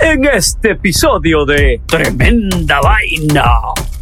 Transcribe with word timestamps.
En 0.00 0.24
este 0.24 0.72
episodio 0.72 1.44
de 1.44 1.80
Tremenda 1.86 2.80
Vaina, 2.80 3.44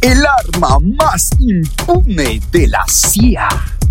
el 0.01 0.25
arma 0.25 0.79
más 0.79 1.29
impune 1.39 2.41
de 2.51 2.67
la 2.67 2.83
CIA. 2.87 3.47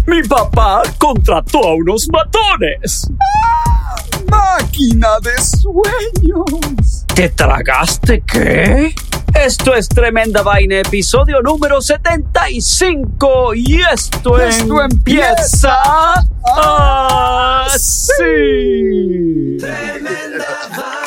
Mi 0.06 0.22
papá 0.24 0.82
contrató 0.98 1.62
a 1.64 1.74
unos 1.74 2.08
matones. 2.08 3.08
¡Ah! 3.44 3.94
¡Máquina 4.28 5.08
de 5.22 5.40
sueños! 5.40 7.06
¿Te 7.14 7.28
tragaste 7.28 8.22
qué? 8.26 8.94
Esto 9.34 9.74
es 9.74 9.88
Tremenda 9.88 10.42
Vaina, 10.42 10.80
episodio 10.80 11.40
número 11.40 11.80
75. 11.80 13.54
Y 13.54 13.80
esto, 13.80 14.40
esto 14.40 14.82
empieza 14.82 15.78
así. 17.64 18.26
Tremenda 19.58 21.01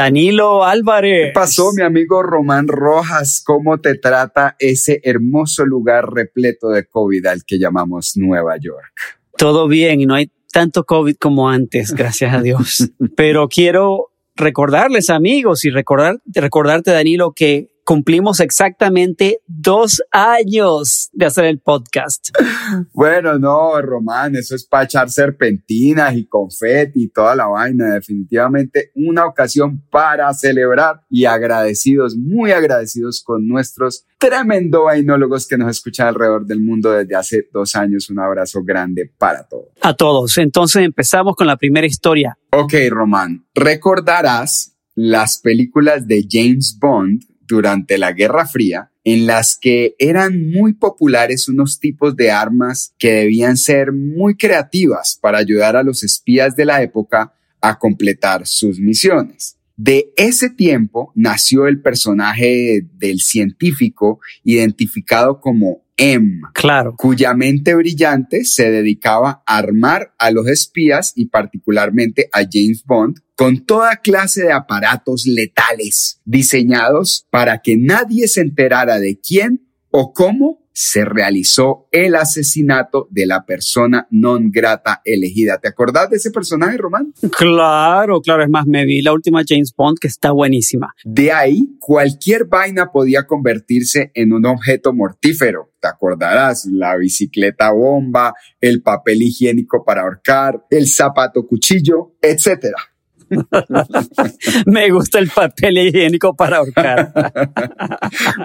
Danilo 0.00 0.64
Álvarez. 0.64 1.26
¿Qué 1.26 1.32
pasó, 1.34 1.72
mi 1.76 1.82
amigo 1.82 2.22
Román 2.22 2.68
Rojas? 2.68 3.42
¿Cómo 3.44 3.82
te 3.82 3.98
trata 3.98 4.56
ese 4.58 4.98
hermoso 5.04 5.66
lugar 5.66 6.10
repleto 6.10 6.70
de 6.70 6.86
COVID 6.86 7.26
al 7.26 7.44
que 7.44 7.58
llamamos 7.58 8.16
Nueva 8.16 8.56
York? 8.56 8.94
Todo 9.36 9.68
bien 9.68 10.00
y 10.00 10.06
no 10.06 10.14
hay 10.14 10.30
tanto 10.50 10.84
COVID 10.84 11.16
como 11.16 11.50
antes, 11.50 11.92
gracias 11.92 12.32
a 12.32 12.40
Dios. 12.40 12.90
Pero 13.14 13.48
quiero 13.48 14.06
recordarles, 14.36 15.10
amigos, 15.10 15.66
y 15.66 15.70
recordar, 15.70 16.18
recordarte, 16.24 16.92
Danilo, 16.92 17.34
que 17.36 17.68
cumplimos 17.90 18.38
exactamente 18.38 19.40
dos 19.48 20.00
años 20.12 21.10
de 21.12 21.26
hacer 21.26 21.46
el 21.46 21.58
podcast. 21.58 22.28
Bueno, 22.92 23.36
no, 23.36 23.82
Román, 23.82 24.36
eso 24.36 24.54
es 24.54 24.64
para 24.64 24.84
echar 24.84 25.10
serpentinas 25.10 26.14
y 26.14 26.24
confeti 26.26 27.02
y 27.02 27.08
toda 27.08 27.34
la 27.34 27.48
vaina. 27.48 27.94
Definitivamente 27.94 28.92
una 28.94 29.26
ocasión 29.26 29.82
para 29.90 30.32
celebrar 30.34 31.00
y 31.10 31.24
agradecidos, 31.24 32.16
muy 32.16 32.52
agradecidos 32.52 33.24
con 33.24 33.48
nuestros 33.48 34.06
tremendo 34.18 34.84
vainólogos 34.84 35.48
que 35.48 35.58
nos 35.58 35.70
escuchan 35.70 36.06
alrededor 36.06 36.46
del 36.46 36.60
mundo 36.60 36.92
desde 36.92 37.16
hace 37.16 37.48
dos 37.52 37.74
años. 37.74 38.08
Un 38.08 38.20
abrazo 38.20 38.62
grande 38.62 39.10
para 39.18 39.48
todos. 39.48 39.70
A 39.80 39.94
todos. 39.94 40.38
Entonces 40.38 40.84
empezamos 40.84 41.34
con 41.34 41.48
la 41.48 41.56
primera 41.56 41.88
historia. 41.88 42.38
Ok, 42.52 42.74
Román, 42.88 43.46
recordarás 43.52 44.76
las 44.94 45.40
películas 45.40 46.06
de 46.06 46.24
James 46.30 46.78
Bond 46.80 47.29
durante 47.54 47.98
la 47.98 48.12
Guerra 48.12 48.46
Fría, 48.46 48.90
en 49.04 49.26
las 49.26 49.58
que 49.60 49.94
eran 49.98 50.50
muy 50.50 50.72
populares 50.72 51.48
unos 51.48 51.80
tipos 51.80 52.16
de 52.16 52.30
armas 52.30 52.94
que 52.98 53.12
debían 53.12 53.56
ser 53.56 53.92
muy 53.92 54.36
creativas 54.36 55.18
para 55.20 55.38
ayudar 55.38 55.76
a 55.76 55.82
los 55.82 56.02
espías 56.02 56.56
de 56.56 56.64
la 56.64 56.82
época 56.82 57.34
a 57.60 57.78
completar 57.78 58.46
sus 58.46 58.78
misiones. 58.78 59.56
De 59.76 60.12
ese 60.16 60.50
tiempo 60.50 61.10
nació 61.14 61.66
el 61.66 61.80
personaje 61.80 62.86
del 62.98 63.20
científico 63.20 64.20
identificado 64.44 65.40
como 65.40 65.82
M, 66.02 66.40
claro. 66.54 66.94
cuya 66.96 67.34
mente 67.34 67.74
brillante 67.74 68.44
se 68.46 68.70
dedicaba 68.70 69.42
a 69.46 69.58
armar 69.58 70.14
a 70.18 70.30
los 70.30 70.48
espías 70.48 71.12
y 71.14 71.26
particularmente 71.26 72.30
a 72.32 72.40
James 72.50 72.84
Bond 72.86 73.18
con 73.36 73.66
toda 73.66 73.96
clase 73.96 74.44
de 74.44 74.52
aparatos 74.52 75.26
letales 75.26 76.20
diseñados 76.24 77.26
para 77.28 77.60
que 77.60 77.76
nadie 77.76 78.28
se 78.28 78.40
enterara 78.40 78.98
de 78.98 79.20
quién 79.20 79.69
o 79.90 80.12
cómo 80.12 80.60
se 80.72 81.04
realizó 81.04 81.88
el 81.90 82.14
asesinato 82.14 83.08
de 83.10 83.26
la 83.26 83.44
persona 83.44 84.06
non 84.10 84.50
grata 84.50 85.02
elegida. 85.04 85.58
¿Te 85.58 85.68
acordás 85.68 86.08
de 86.08 86.16
ese 86.16 86.30
personaje, 86.30 86.78
Román? 86.78 87.12
Claro, 87.36 88.20
claro. 88.20 88.44
Es 88.44 88.48
más, 88.48 88.66
me 88.66 88.84
vi 88.86 89.02
la 89.02 89.12
última 89.12 89.42
James 89.46 89.74
Bond 89.76 89.98
que 89.98 90.08
está 90.08 90.30
buenísima. 90.30 90.94
De 91.04 91.32
ahí, 91.32 91.76
cualquier 91.78 92.46
vaina 92.46 92.90
podía 92.92 93.26
convertirse 93.26 94.10
en 94.14 94.32
un 94.32 94.46
objeto 94.46 94.94
mortífero. 94.94 95.70
Te 95.80 95.88
acordarás, 95.88 96.66
la 96.66 96.96
bicicleta 96.96 97.72
bomba, 97.72 98.34
el 98.60 98.82
papel 98.82 99.22
higiénico 99.22 99.84
para 99.84 100.02
ahorcar, 100.02 100.64
el 100.70 100.86
zapato 100.86 101.46
cuchillo, 101.46 102.14
etcétera. 102.22 102.89
Me 104.66 104.90
gusta 104.90 105.18
el 105.18 105.28
papel 105.28 105.78
higiénico 105.78 106.34
para 106.34 106.58
ahorcar. 106.58 107.12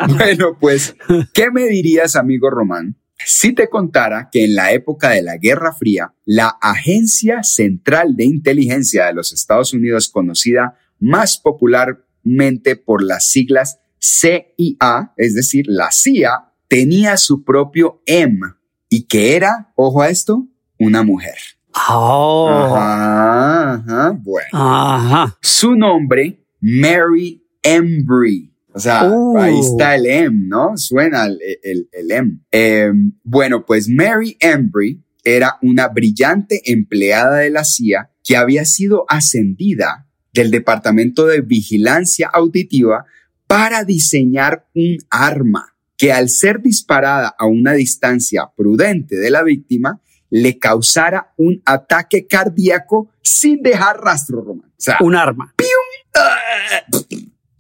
bueno, 0.18 0.58
pues, 0.60 0.96
¿qué 1.34 1.52
me 1.52 1.68
dirías, 1.68 2.16
amigo 2.16 2.50
Román? 2.50 2.98
Si 3.26 3.54
te 3.54 3.70
contara 3.70 4.30
que 4.32 4.46
en 4.46 4.56
la 4.56 4.72
época 4.74 5.10
de 5.10 5.22
la 5.22 5.38
Guerra 5.38 5.74
Fría, 5.74 6.14
la 6.26 6.58
Agencia 6.62 7.44
Central 7.44 8.16
de 8.16 8.26
Inteligencia 8.26 9.06
de 9.06 9.14
los 9.14 9.34
Estados 9.34 9.74
Unidos, 9.74 10.10
conocida 10.10 10.78
más 11.00 11.38
popularmente 11.38 12.76
por 12.76 13.04
las 13.04 13.30
siglas 13.30 13.80
CIA, 14.00 15.14
es 15.18 15.34
decir, 15.34 15.66
la 15.68 15.92
CIA, 15.92 16.52
tenía 16.68 17.18
su 17.18 17.44
propio 17.44 18.02
M 18.06 18.40
y 18.90 19.04
que 19.08 19.36
era, 19.36 19.72
ojo 19.76 20.02
a 20.02 20.10
esto, 20.10 20.48
una 20.78 21.04
mujer. 21.04 21.38
Oh. 21.90 22.50
Ajá, 22.50 23.74
ajá, 23.74 24.12
bueno. 24.22 24.48
Ajá. 24.54 25.38
Su 25.42 25.76
nombre, 25.76 26.40
Mary 26.62 27.44
Embry. 27.64 28.52
O 28.74 28.80
sea, 28.80 29.10
Uh. 29.10 29.38
ahí 29.38 29.60
está 29.60 29.96
el 29.96 30.06
M, 30.06 30.48
¿no? 30.48 30.76
Suena 30.78 31.26
el, 31.26 31.40
el, 31.64 31.90
el 31.92 32.12
M. 32.12 32.40
Eh, 32.52 32.92
bueno, 33.24 33.66
pues 33.66 33.88
Mary 33.90 34.38
Embry 34.40 35.02
era 35.24 35.58
una 35.62 35.88
brillante 35.88 36.62
empleada 36.72 37.38
de 37.38 37.50
la 37.50 37.64
CIA 37.64 38.12
que 38.24 38.36
había 38.38 38.66
sido 38.66 39.06
ascendida 39.08 40.08
del 40.34 40.52
Departamento 40.52 41.26
de 41.26 41.42
Vigilancia 41.42 42.30
Auditiva 42.34 43.06
para 43.48 43.84
diseñar 43.86 44.68
un 44.76 44.98
arma 45.10 45.76
que 45.98 46.12
al 46.12 46.28
ser 46.30 46.62
disparada 46.62 47.34
a 47.40 47.46
una 47.46 47.72
distancia 47.74 48.50
prudente 48.58 49.16
de 49.16 49.30
la 49.30 49.44
víctima, 49.44 50.02
le 50.30 50.60
causara 50.60 51.34
un 51.38 51.62
ataque 51.66 52.28
cardíaco 52.28 53.10
sin 53.22 53.62
dejar 53.62 54.02
rastro, 54.02 54.42
Román. 54.42 54.70
O 54.70 54.74
sea, 54.78 54.98
Un 55.02 55.16
arma. 55.16 55.54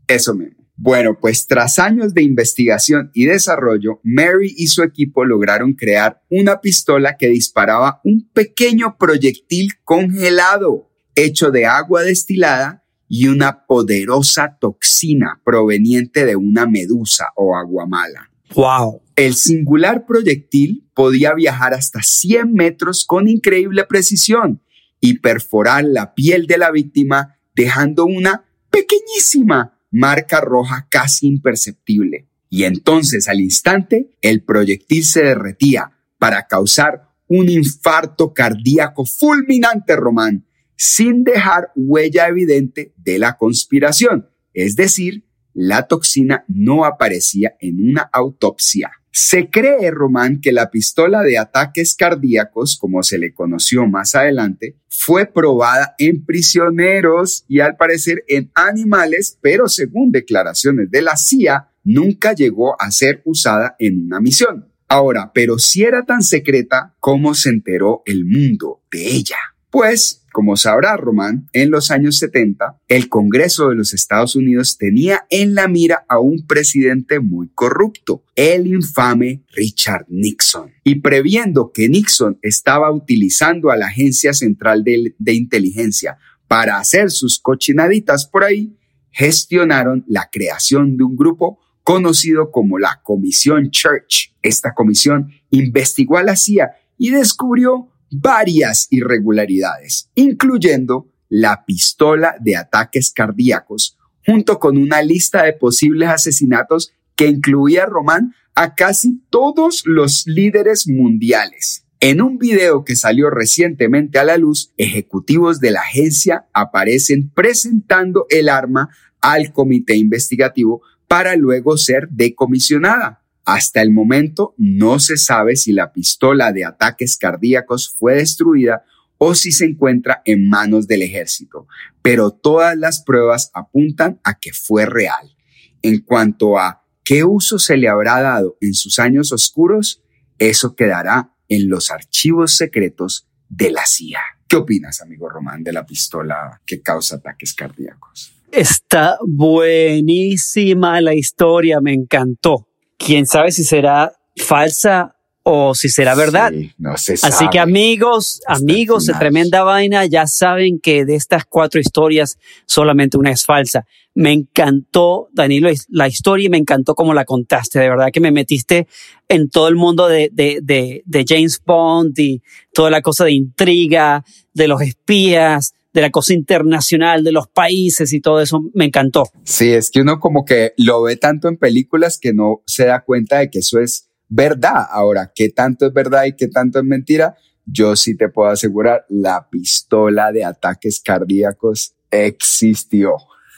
eso 0.07 0.33
mismo. 0.33 0.65
Bueno, 0.77 1.17
pues 1.19 1.47
tras 1.47 1.79
años 1.79 2.13
de 2.13 2.21
investigación 2.21 3.09
y 3.13 3.25
desarrollo, 3.25 4.01
Mary 4.03 4.53
y 4.57 4.67
su 4.67 4.83
equipo 4.83 5.23
lograron 5.23 5.73
crear 5.73 6.21
una 6.29 6.59
pistola 6.59 7.15
que 7.15 7.27
disparaba 7.27 8.01
un 8.03 8.29
pequeño 8.33 8.97
proyectil 8.97 9.71
congelado 9.85 10.91
hecho 11.15 11.49
de 11.49 11.65
agua 11.65 12.03
destilada 12.03 12.83
y 13.07 13.27
una 13.27 13.65
poderosa 13.65 14.57
toxina 14.59 15.41
proveniente 15.45 16.25
de 16.25 16.35
una 16.35 16.65
medusa 16.65 17.27
o 17.35 17.55
aguamala. 17.55 18.31
Wow. 18.53 19.01
El 19.15 19.35
singular 19.35 20.05
proyectil 20.05 20.89
podía 20.93 21.33
viajar 21.33 21.73
hasta 21.73 22.01
100 22.01 22.53
metros 22.53 23.05
con 23.05 23.27
increíble 23.29 23.85
precisión 23.85 24.61
y 24.99 25.19
perforar 25.19 25.85
la 25.85 26.13
piel 26.13 26.47
de 26.47 26.57
la 26.57 26.71
víctima 26.71 27.37
dejando 27.55 28.05
una 28.05 28.45
pequeñísima 28.69 29.79
marca 29.91 30.41
roja 30.41 30.87
casi 30.89 31.27
imperceptible. 31.27 32.27
Y 32.49 32.63
entonces 32.63 33.27
al 33.27 33.39
instante 33.39 34.11
el 34.21 34.43
proyectil 34.43 35.05
se 35.05 35.23
derretía 35.23 35.91
para 36.17 36.47
causar 36.47 37.09
un 37.27 37.49
infarto 37.49 38.33
cardíaco 38.33 39.05
fulminante, 39.05 39.95
Román, 39.95 40.45
sin 40.75 41.23
dejar 41.23 41.71
huella 41.75 42.27
evidente 42.27 42.93
de 42.97 43.19
la 43.19 43.37
conspiración. 43.37 44.29
Es 44.53 44.75
decir, 44.75 45.25
la 45.55 45.87
toxina 45.87 46.43
no 46.47 46.85
aparecía 46.85 47.55
en 47.59 47.89
una 47.89 48.01
autopsia. 48.13 48.91
Se 49.09 49.49
cree, 49.49 49.89
Román, 49.91 50.41
que 50.41 50.51
la 50.51 50.69
pistola 50.69 51.23
de 51.23 51.37
ataques 51.37 51.95
cardíacos, 51.95 52.77
como 52.77 53.01
se 53.01 53.17
le 53.17 53.33
conoció 53.33 53.87
más 53.87 54.13
adelante, 54.13 54.75
fue 54.89 55.25
probada 55.25 55.95
en 55.97 56.25
prisioneros 56.25 57.45
y 57.47 57.61
al 57.61 57.77
parecer 57.77 58.25
en 58.27 58.51
animales, 58.53 59.39
pero 59.41 59.69
según 59.69 60.11
declaraciones 60.11 60.91
de 60.91 61.01
la 61.01 61.15
CIA, 61.15 61.69
nunca 61.85 62.33
llegó 62.33 62.75
a 62.81 62.91
ser 62.91 63.21
usada 63.23 63.77
en 63.79 64.05
una 64.05 64.19
misión. 64.19 64.67
Ahora, 64.89 65.31
pero 65.33 65.59
si 65.59 65.83
era 65.83 66.03
tan 66.03 66.21
secreta, 66.21 66.93
¿cómo 66.99 67.33
se 67.35 67.49
enteró 67.49 68.03
el 68.05 68.25
mundo 68.25 68.83
de 68.91 69.07
ella? 69.07 69.37
Pues 69.69 70.24
como 70.35 70.57
sabrá 70.57 70.97
Román, 70.97 71.47
en 71.53 71.71
los 71.71 71.91
años 71.91 72.17
70, 72.17 72.81
el 72.89 73.07
Congreso 73.07 73.69
de 73.69 73.75
los 73.75 73.93
Estados 73.93 74.35
Unidos 74.35 74.77
tenía 74.77 75.25
en 75.29 75.55
la 75.55 75.69
mira 75.69 76.03
a 76.09 76.19
un 76.19 76.45
presidente 76.45 77.21
muy 77.21 77.47
corrupto, 77.55 78.25
el 78.35 78.67
infame 78.67 79.45
Richard 79.53 80.07
Nixon. 80.09 80.73
Y 80.83 80.95
previendo 80.95 81.71
que 81.73 81.87
Nixon 81.87 82.37
estaba 82.41 82.91
utilizando 82.91 83.71
a 83.71 83.77
la 83.77 83.87
Agencia 83.87 84.33
Central 84.33 84.83
de, 84.83 85.33
Inteligencia 85.33 86.17
para 86.49 86.79
hacer 86.79 87.11
sus 87.11 87.39
cochinaditas 87.39 88.25
por 88.25 88.43
ahí, 88.43 88.75
gestionaron 89.11 90.03
la 90.05 90.27
creación 90.29 90.97
de 90.97 91.05
un 91.05 91.15
grupo 91.15 91.59
conocido 91.81 92.51
como 92.51 92.77
la 92.77 92.99
Comisión 93.03 93.71
Church. 93.71 94.35
Esta 94.41 94.73
comisión 94.73 95.31
investigó 95.49 96.17
a 96.17 96.23
la 96.23 96.35
CIA 96.35 96.71
y 96.97 97.11
descubrió 97.11 97.89
varias 98.19 98.87
irregularidades, 98.91 100.09
incluyendo 100.15 101.11
la 101.29 101.65
pistola 101.65 102.35
de 102.39 102.55
ataques 102.55 103.11
cardíacos, 103.11 103.97
junto 104.25 104.59
con 104.59 104.77
una 104.77 105.01
lista 105.01 105.43
de 105.43 105.53
posibles 105.53 106.09
asesinatos 106.09 106.93
que 107.15 107.27
incluía 107.27 107.85
Román 107.85 108.33
a 108.53 108.75
casi 108.75 109.21
todos 109.29 109.83
los 109.85 110.25
líderes 110.27 110.87
mundiales. 110.87 111.85
En 111.99 112.21
un 112.21 112.37
video 112.37 112.83
que 112.83 112.95
salió 112.95 113.29
recientemente 113.29 114.19
a 114.19 114.23
la 114.23 114.37
luz, 114.37 114.73
ejecutivos 114.77 115.59
de 115.59 115.71
la 115.71 115.81
agencia 115.81 116.45
aparecen 116.53 117.29
presentando 117.29 118.27
el 118.29 118.49
arma 118.49 118.89
al 119.21 119.51
comité 119.53 119.95
investigativo 119.95 120.81
para 121.07 121.35
luego 121.35 121.77
ser 121.77 122.07
decomisionada. 122.09 123.24
Hasta 123.45 123.81
el 123.83 123.91
momento 123.91 124.55
no 124.57 124.99
se 124.99 125.17
sabe 125.17 125.55
si 125.55 125.71
la 125.71 125.93
pistola 125.93 126.51
de 126.51 126.65
ataques 126.65 127.15
cardíacos 127.15 127.95
fue 127.95 128.15
destruida 128.15 128.83
o 129.19 129.35
si 129.35 129.51
se 129.51 129.65
encuentra 129.65 130.23
en 130.25 130.49
manos 130.49 130.87
del 130.87 131.03
ejército, 131.03 131.67
pero 132.01 132.31
todas 132.31 132.75
las 132.75 133.03
pruebas 133.03 133.51
apuntan 133.53 134.19
a 134.23 134.39
que 134.39 134.51
fue 134.51 134.87
real. 134.87 135.37
En 135.83 136.01
cuanto 136.01 136.57
a 136.57 136.83
qué 137.03 137.23
uso 137.23 137.59
se 137.59 137.77
le 137.77 137.87
habrá 137.87 138.19
dado 138.19 138.57
en 138.61 138.73
sus 138.73 138.97
años 138.97 139.31
oscuros, 139.31 140.01
eso 140.39 140.75
quedará 140.75 141.31
en 141.47 141.69
los 141.69 141.91
archivos 141.91 142.55
secretos 142.55 143.29
de 143.47 143.71
la 143.71 143.85
CIA. 143.85 144.21
¿Qué 144.47 144.55
opinas, 144.55 145.01
amigo 145.01 145.29
Román, 145.29 145.63
de 145.63 145.71
la 145.71 145.85
pistola 145.85 146.61
que 146.65 146.81
causa 146.81 147.17
ataques 147.17 147.53
cardíacos? 147.53 148.33
Está 148.51 149.17
buenísima 149.25 150.99
la 150.99 151.13
historia, 151.13 151.79
me 151.79 151.93
encantó 151.93 152.67
quién 153.05 153.27
sabe 153.27 153.51
si 153.51 153.63
será 153.63 154.13
falsa 154.35 155.15
o 155.43 155.75
si 155.75 155.89
será 155.89 156.15
verdad. 156.15 156.51
no 156.79 156.97
se 156.97 157.13
Así 157.21 157.47
que 157.49 157.59
amigos, 157.59 158.41
amigos 158.47 159.05
de 159.05 159.13
Tremenda 159.13 159.63
Vaina, 159.63 160.05
ya 160.05 160.25
saben 160.25 160.79
que 160.79 161.05
de 161.05 161.13
estas 161.15 161.45
cuatro 161.45 161.79
historias 161.79 162.39
solamente 162.65 163.17
una 163.17 163.29
es 163.29 163.45
falsa. 163.45 163.85
Me 164.15 164.31
encantó, 164.31 165.29
Danilo, 165.33 165.69
la 165.89 166.07
historia 166.07 166.47
y 166.47 166.49
me 166.49 166.57
encantó 166.57 166.95
cómo 166.95 167.13
la 167.13 167.25
contaste. 167.25 167.77
De 167.77 167.89
verdad 167.89 168.09
que 168.11 168.21
me 168.21 168.31
metiste 168.31 168.87
en 169.29 169.49
todo 169.51 169.67
el 169.67 169.75
mundo 169.75 170.07
de, 170.07 170.31
de, 170.33 170.59
de, 170.63 171.03
de 171.05 171.25
James 171.27 171.61
Bond 171.63 172.17
y 172.17 172.41
toda 172.73 172.89
la 172.89 173.03
cosa 173.03 173.25
de 173.25 173.33
intriga, 173.33 174.25
de 174.53 174.67
los 174.67 174.81
espías, 174.81 175.75
de 175.95 176.01
la 176.01 176.11
cosa 176.11 176.33
internacional, 176.33 177.23
de 177.23 177.31
los 177.31 177.47
países 177.47 178.11
y 178.11 178.19
todo 178.19 178.41
eso, 178.41 178.61
me 178.73 178.83
encantó. 178.83 179.29
Sí, 179.45 179.71
es 179.71 179.89
que 179.89 180.01
uno 180.01 180.19
como 180.19 180.43
que 180.43 180.73
lo 180.77 181.01
ve 181.03 181.15
tanto 181.15 181.47
en 181.47 181.55
películas 181.55 182.19
que 182.19 182.33
no 182.33 182.61
se 182.67 182.85
da 182.85 183.05
cuenta 183.05 183.39
de 183.39 183.49
que 183.49 183.59
eso 183.59 183.79
es 183.79 184.09
verdad. 184.27 184.87
Ahora, 184.91 185.31
¿qué 185.33 185.49
tanto 185.49 185.87
es 185.87 185.93
verdad 185.93 186.25
y 186.25 186.35
qué 186.35 186.49
tanto 186.49 186.79
es 186.79 186.85
mentira? 186.85 187.37
Yo 187.65 187.95
sí 187.95 188.17
te 188.17 188.27
puedo 188.27 188.49
asegurar, 188.49 189.05
la 189.07 189.47
pistola 189.49 190.33
de 190.33 190.43
ataques 190.43 191.01
cardíacos 191.03 191.95
existió. 192.11 193.15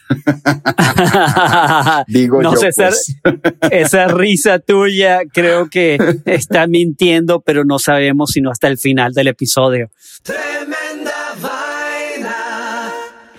Digo 2.08 2.42
no 2.42 2.54
yo, 2.54 2.60
sé, 2.60 2.70
pues. 2.76 3.16
esa 3.72 4.08
risa 4.08 4.60
tuya 4.60 5.24
creo 5.34 5.70
que 5.70 5.98
está 6.26 6.68
mintiendo, 6.68 7.42
pero 7.42 7.66
no 7.66 7.80
sabemos 7.80 8.30
sino 8.32 8.52
hasta 8.52 8.68
el 8.68 8.78
final 8.78 9.14
del 9.14 9.28
episodio. 9.28 9.90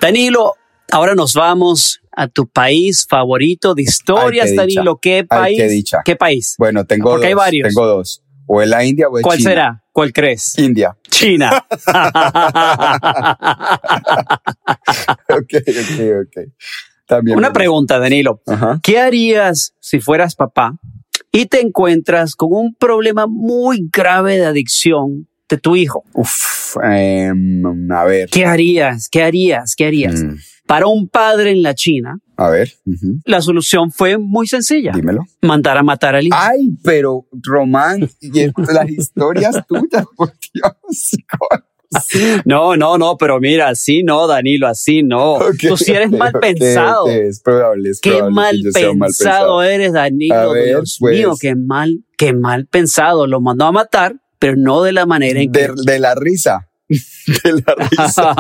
Danilo, 0.01 0.55
ahora 0.91 1.15
nos 1.15 1.35
vamos 1.35 2.01
a 2.13 2.29
tu 2.29 2.47
país 2.49 3.07
favorito 3.09 3.75
de 3.75 3.83
historias, 3.83 4.47
Ay, 4.47 4.53
qué 4.53 4.57
Danilo. 4.57 4.99
¿Qué 5.01 5.17
Ay, 5.19 5.25
país? 5.27 5.59
qué 5.59 5.69
dicha. 5.69 5.99
¿Qué 6.05 6.17
país? 6.17 6.55
Bueno, 6.59 6.85
tengo 6.85 7.11
Porque 7.11 7.27
dos. 7.27 7.29
hay 7.29 7.35
varios. 7.35 7.69
Tengo 7.75 7.87
dos. 7.87 8.23
O 8.47 8.63
es 8.63 8.69
la 8.69 8.85
India 8.85 9.09
o 9.09 9.19
es 9.19 9.23
¿Cuál 9.23 9.39
China. 9.39 9.51
será? 9.51 9.85
¿Cuál 9.93 10.13
crees? 10.13 10.59
India. 10.59 10.97
China. 11.11 11.51
ok, 15.29 15.55
ok, 15.69 16.01
ok. 16.23 16.49
También 17.07 17.37
Una 17.39 17.53
pregunta, 17.53 17.99
Danilo. 17.99 18.41
Ajá. 18.47 18.81
¿Qué 18.83 18.99
harías 19.01 19.75
si 19.81 20.01
fueras 20.01 20.35
papá 20.35 20.75
y 21.33 21.47
te 21.47 21.61
encuentras 21.61 22.35
con 22.37 22.51
un 22.53 22.75
problema 22.75 23.27
muy 23.27 23.89
grave 23.93 24.39
de 24.39 24.47
adicción 24.47 25.29
de 25.49 25.57
tu 25.59 25.77
hijo? 25.77 26.05
Uf, 26.15 26.77
em, 26.83 27.91
a 27.91 28.05
ver. 28.05 28.29
¿Qué 28.31 28.45
harías? 28.45 29.09
¿Qué 29.09 29.23
harías? 29.23 29.75
¿Qué 29.77 29.87
harías? 29.87 30.23
Mm, 30.23 30.37
Para 30.67 30.87
un 30.87 31.09
padre 31.09 31.51
en 31.53 31.63
la 31.63 31.75
China, 31.75 32.19
a 32.37 32.51
ver, 32.51 32.73
la 33.25 33.41
solución 33.41 33.91
fue 33.91 34.19
muy 34.19 34.47
sencilla. 34.47 34.93
dímelo. 34.95 35.25
Mandar 35.43 35.79
a 35.79 35.83
matar 35.83 36.15
al 36.15 36.27
hijo. 36.27 36.37
Ay, 36.39 36.77
pero 36.85 37.27
Román, 37.43 38.01
las 38.73 38.91
historias 38.91 39.67
tuyas, 39.67 40.05
por 40.17 40.33
Dios. 40.53 41.11
No, 42.45 42.77
no, 42.77 42.99
no, 42.99 43.17
pero 43.17 43.41
mira, 43.41 43.69
así 43.71 44.03
no, 44.03 44.27
Danilo, 44.27 44.67
así 44.67 45.03
no. 45.03 45.39
Tú 45.59 45.77
sí 45.79 45.93
eres 45.93 46.11
mal 46.11 46.33
pensado. 46.41 47.05
ok, 47.05 47.11
es 47.11 47.41
probable, 47.41 47.91
es 47.91 48.01
Qué 48.01 48.11
probable 48.11 48.35
mal 48.35 48.63
yo 48.63 48.71
sea 48.73 48.91
un 48.91 48.99
mal 48.99 49.07
pensado 49.09 49.63
eres, 49.63 49.93
Danilo. 49.95 50.35
A 50.35 50.53
ver, 50.53 50.67
Dios 50.67 50.97
pues. 51.01 51.17
mío, 51.17 51.33
qué 51.41 51.55
mal, 51.57 52.05
qué 52.19 52.35
mal 52.35 52.67
pensado. 52.67 53.27
Lo 53.27 53.41
mandó 53.41 53.65
a 53.65 53.73
matar, 53.73 54.17
pero 54.39 54.55
no 54.57 54.83
de 54.83 54.93
la 54.93 55.07
manera 55.07 55.41
en 55.41 55.53
que. 55.53 55.61
De, 55.61 55.73
de 55.85 55.99
la 55.99 56.15
risa. 56.15 56.65
De 56.89 57.53
la 57.53 57.75
risa. 57.91 58.35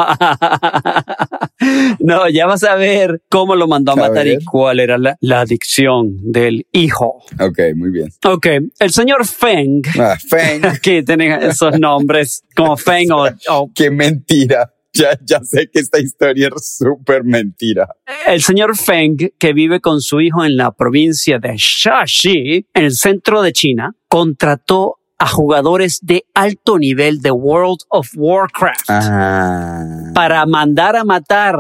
no, 2.00 2.28
ya 2.31 2.47
vas 2.47 2.64
a 2.64 2.76
ver 2.76 3.23
cómo 3.28 3.55
lo 3.57 3.69
mandó 3.69 3.93
a 3.93 3.95
A 3.95 3.97
matar 4.09 4.26
y 4.26 4.43
cuál 4.45 4.81
era 4.81 4.97
la, 4.97 5.17
la 5.21 5.40
adicción 5.40 6.17
del 6.33 6.67
hijo. 6.73 7.23
Ok, 7.40 7.59
muy 7.76 7.90
bien. 7.90 8.09
Ok, 8.25 8.47
el 8.78 8.90
señor 8.90 9.26
Feng, 9.26 9.83
Ah, 9.99 10.17
Feng, 10.19 10.62
que 10.83 11.02
tiene 11.02 11.47
esos 11.47 11.78
nombres 11.78 12.43
como 12.57 12.76
Feng 12.76 13.11
o, 13.12 13.26
o 13.50 13.71
qué 13.75 13.90
mentira. 13.90 14.73
Ya, 14.95 15.11
ya 15.23 15.40
sé 15.45 15.69
que 15.71 15.81
esta 15.81 16.00
historia 16.00 16.49
es 16.57 16.78
súper 16.78 17.23
mentira. 17.23 17.87
El 18.26 18.43
señor 18.43 18.76
Feng, 18.76 19.17
que 19.38 19.52
vive 19.52 19.81
con 19.81 20.00
su 20.00 20.21
hijo 20.21 20.45
en 20.45 20.57
la 20.57 20.73
provincia 20.73 21.38
de 21.38 21.55
Shaxi, 21.57 22.67
en 22.73 22.85
el 22.85 22.93
centro 22.93 23.43
de 23.43 23.52
China, 23.52 23.93
contrató 24.09 24.98
a 25.18 25.26
jugadores 25.26 25.98
de 26.02 26.25
alto 26.34 26.78
nivel 26.78 27.20
de 27.20 27.30
World 27.30 27.80
of 27.88 28.08
Warcraft 28.16 28.88
Ah. 28.88 29.84
para 30.14 30.46
mandar 30.46 30.96
a 30.96 31.04
matar 31.04 31.56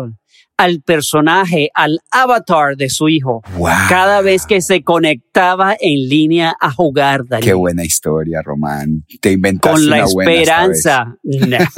al 0.56 0.80
personaje, 0.82 1.70
al 1.74 2.00
avatar 2.10 2.76
de 2.76 2.90
su 2.90 3.08
hijo, 3.08 3.42
Wow. 3.56 3.70
cada 3.88 4.22
vez 4.22 4.44
que 4.44 4.60
se 4.60 4.82
conectaba 4.82 5.76
en 5.78 6.08
línea 6.08 6.56
a 6.60 6.72
jugar, 6.72 7.24
Daniel. 7.26 7.48
Qué 7.48 7.54
buena 7.54 7.84
historia, 7.84 8.42
Román. 8.42 9.04
Te 9.20 9.30
inventaste 9.32 9.78
con 9.80 9.88
la 9.90 9.96
una 9.98 10.06
buena 10.12 10.32
esta 10.66 11.16
vez. 11.22 11.68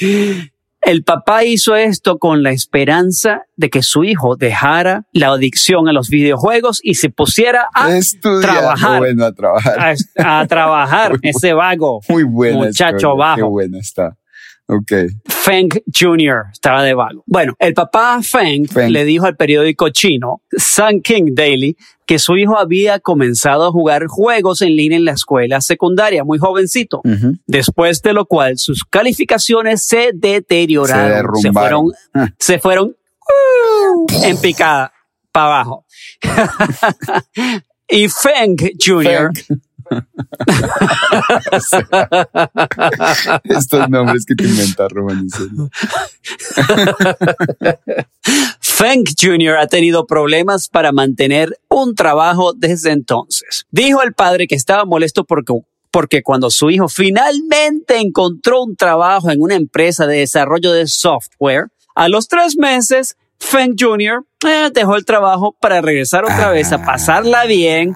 El 0.86 1.02
papá 1.02 1.42
hizo 1.42 1.74
esto 1.74 2.18
con 2.18 2.44
la 2.44 2.52
esperanza 2.52 3.42
de 3.56 3.70
que 3.70 3.82
su 3.82 4.04
hijo 4.04 4.36
dejara 4.36 5.02
la 5.12 5.30
adicción 5.32 5.88
a 5.88 5.92
los 5.92 6.08
videojuegos 6.08 6.78
y 6.80 6.94
se 6.94 7.10
pusiera 7.10 7.66
a 7.74 7.96
Estudiar. 7.96 8.52
trabajar. 8.52 8.98
Bueno, 9.00 9.24
a 9.24 9.32
trabajar. 9.32 9.96
A, 10.16 10.38
a 10.40 10.46
trabajar, 10.46 11.18
ese 11.22 11.54
vago. 11.54 12.02
Muy 12.08 12.22
buena. 12.22 12.58
Muchacho 12.58 12.96
historia, 12.98 13.14
bajo. 13.16 13.36
Qué 13.36 13.42
buena 13.42 13.78
está. 13.80 14.16
Ok. 14.68 14.92
Feng 15.26 15.68
Jr. 15.94 16.46
estaba 16.52 16.82
de 16.82 16.94
vago. 16.94 17.22
Bueno, 17.26 17.54
el 17.60 17.72
papá 17.72 18.20
Feng, 18.22 18.66
Feng. 18.66 18.90
le 18.90 19.04
dijo 19.04 19.24
al 19.26 19.36
periódico 19.36 19.90
chino 19.90 20.42
Sun 20.56 21.02
King 21.02 21.34
Daily 21.34 21.76
que 22.04 22.18
su 22.18 22.36
hijo 22.36 22.58
había 22.58 22.98
comenzado 22.98 23.66
a 23.66 23.70
jugar 23.70 24.06
juegos 24.08 24.62
en 24.62 24.74
línea 24.76 24.98
en 24.98 25.04
la 25.04 25.12
escuela 25.12 25.60
secundaria, 25.60 26.24
muy 26.24 26.38
jovencito. 26.38 27.00
Después 27.46 28.02
de 28.02 28.12
lo 28.12 28.26
cual 28.26 28.58
sus 28.58 28.84
calificaciones 28.84 29.84
se 29.86 30.10
deterioraron, 30.14 31.36
Se 31.36 31.42
se 31.42 31.52
fueron, 31.52 31.88
derrumbaron. 32.12 32.34
se 32.38 32.58
fueron 32.58 32.88
uh, 32.88 34.24
en 34.24 34.40
picada 34.40 34.92
para 35.32 35.46
abajo. 35.46 35.84
y 37.88 38.08
Feng 38.08 38.56
Jr. 38.84 39.30
Feng. 39.34 39.60
Estos 43.44 43.88
nombres 43.88 44.26
que 44.26 44.34
te 44.34 44.44
en 44.44 45.30
serio. 45.30 45.70
Feng 48.60 49.04
Jr. 49.18 49.56
ha 49.56 49.66
tenido 49.66 50.06
problemas 50.06 50.68
para 50.68 50.92
mantener 50.92 51.58
un 51.68 51.94
trabajo 51.94 52.52
desde 52.52 52.92
entonces. 52.92 53.66
Dijo 53.70 54.02
el 54.02 54.12
padre 54.12 54.46
que 54.46 54.54
estaba 54.54 54.84
molesto 54.84 55.24
porque, 55.24 55.54
porque 55.90 56.22
cuando 56.22 56.50
su 56.50 56.70
hijo 56.70 56.88
finalmente 56.88 57.98
encontró 57.98 58.62
un 58.62 58.76
trabajo 58.76 59.30
en 59.30 59.40
una 59.40 59.54
empresa 59.54 60.06
de 60.06 60.18
desarrollo 60.18 60.72
de 60.72 60.86
software, 60.86 61.68
a 61.94 62.08
los 62.08 62.28
tres 62.28 62.58
meses, 62.58 63.16
Feng 63.38 63.74
Jr. 63.78 64.24
eh, 64.46 64.70
dejó 64.72 64.96
el 64.96 65.04
trabajo 65.04 65.54
para 65.60 65.80
regresar 65.80 66.24
otra 66.24 66.50
vez 66.50 66.72
a 66.72 66.84
pasarla 66.84 67.46
bien, 67.46 67.94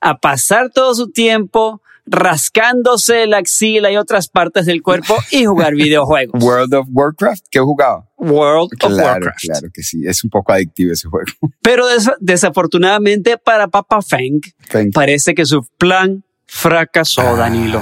a 0.00 0.18
pasar 0.18 0.70
todo 0.70 0.94
su 0.94 1.10
tiempo 1.10 1.82
rascándose 2.06 3.26
la 3.26 3.38
axila 3.38 3.90
y 3.92 3.96
otras 3.96 4.28
partes 4.28 4.66
del 4.66 4.82
cuerpo 4.82 5.14
y 5.30 5.44
jugar 5.44 5.74
videojuegos. 5.74 6.42
World 6.44 6.74
of 6.74 6.86
Warcraft, 6.90 7.46
¿qué 7.50 7.60
jugaba? 7.60 8.08
World 8.16 8.70
of 8.82 8.92
Claro, 8.92 8.96
Warcraft. 9.12 9.38
claro 9.42 9.68
que 9.72 9.82
sí. 9.82 10.02
Es 10.06 10.24
un 10.24 10.30
poco 10.30 10.52
adictivo 10.52 10.92
ese 10.92 11.08
juego. 11.08 11.26
Pero 11.62 11.86
des- 11.86 12.10
desafortunadamente 12.20 13.36
para 13.38 13.68
Papa 13.68 14.00
Feng, 14.02 14.40
Feng. 14.68 14.90
parece 14.92 15.34
que 15.34 15.44
su 15.46 15.64
plan 15.78 16.24
fracasó, 16.46 17.36
Danilo. 17.36 17.80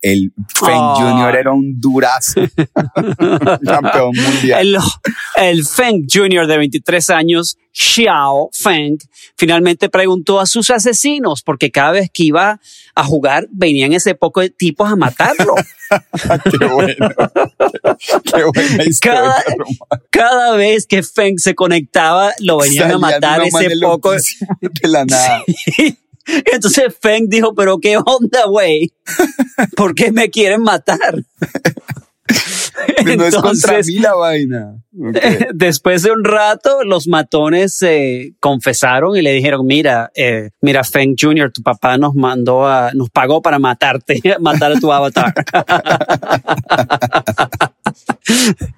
El 0.00 0.32
Feng 0.54 0.74
Ah. 0.78 0.94
Junior 0.98 1.36
era 1.36 1.52
un 1.52 1.80
durazo. 1.80 2.40
Campeón 3.64 4.12
mundial. 4.16 4.60
El, 4.60 4.78
el 5.36 5.64
Feng 5.66 6.06
Jr. 6.10 6.46
de 6.46 6.58
23 6.58 7.10
años, 7.10 7.58
Xiao 7.72 8.48
Feng, 8.52 8.96
finalmente 9.36 9.88
preguntó 9.88 10.40
a 10.40 10.46
sus 10.46 10.70
asesinos, 10.70 11.42
porque 11.42 11.70
cada 11.70 11.92
vez 11.92 12.10
que 12.12 12.24
iba 12.24 12.60
a 12.94 13.04
jugar 13.04 13.48
venían 13.50 13.92
ese 13.92 14.14
poco 14.14 14.40
de 14.40 14.50
tipos 14.50 14.90
a 14.90 14.96
matarlo. 14.96 15.54
Qué 16.58 16.66
bueno. 16.66 17.08
Qué 18.24 18.44
buena 18.44 18.84
historia. 18.86 19.34
Cada, 20.10 20.56
vez 20.56 20.86
que 20.86 21.02
Feng 21.02 21.38
se 21.38 21.54
conectaba, 21.54 22.32
lo 22.40 22.58
venían 22.58 22.92
a 22.92 22.98
matar 22.98 23.42
ese 23.42 23.68
poco. 23.80 24.12
de 24.12 24.88
la 24.88 25.04
nada. 25.04 25.42
Entonces 26.52 26.94
Feng 27.00 27.28
dijo, 27.28 27.54
pero 27.54 27.78
qué 27.78 27.96
onda, 27.96 28.46
güey. 28.48 28.92
¿Por 29.76 29.94
qué 29.94 30.12
me 30.12 30.30
quieren 30.30 30.62
matar? 30.62 31.24
Pero 32.96 33.16
no 33.16 33.24
es 33.24 33.34
contra 33.34 33.50
Entonces, 33.50 33.86
mí 33.86 33.98
la 34.00 34.14
vaina. 34.14 34.82
Después 35.54 36.02
de 36.02 36.10
un 36.10 36.24
rato, 36.24 36.84
los 36.84 37.06
matones 37.06 37.76
se 37.76 38.34
confesaron 38.40 39.16
y 39.16 39.22
le 39.22 39.32
dijeron, 39.32 39.64
mira, 39.64 40.10
eh, 40.14 40.50
mira, 40.60 40.82
Feng 40.84 41.14
Jr., 41.18 41.52
tu 41.52 41.62
papá 41.62 41.98
nos 41.98 42.14
mandó 42.14 42.66
a, 42.66 42.92
nos 42.94 43.10
pagó 43.10 43.42
para 43.42 43.58
matarte, 43.58 44.20
matar 44.40 44.72
a 44.72 44.80
tu 44.80 44.92
avatar. 44.92 45.34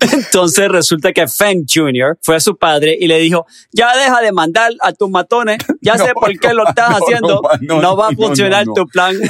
Entonces 0.01 0.69
resulta 0.69 1.13
que 1.13 1.27
Feng 1.27 1.65
Jr. 1.69 2.19
fue 2.23 2.37
a 2.37 2.41
su 2.41 2.57
padre 2.57 2.97
y 2.99 3.07
le 3.07 3.19
dijo, 3.19 3.47
ya 3.73 3.97
deja 3.97 4.21
de 4.21 4.33
mandar 4.33 4.73
a 4.81 4.93
tus 4.93 5.11
matones, 5.11 5.59
ya 5.81 5.97
sé 5.99 6.13
por 6.15 6.39
qué 6.39 6.55
lo 6.55 6.69
estás 6.69 6.91
no, 6.91 6.97
haciendo, 6.97 7.43
no, 7.63 7.83
no, 7.83 7.97
va 7.97 8.09
a 8.09 8.13
funcionar 8.13 8.65
tu 8.75 8.87
plan. 8.87 9.17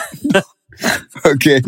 Ok. 1.25 1.61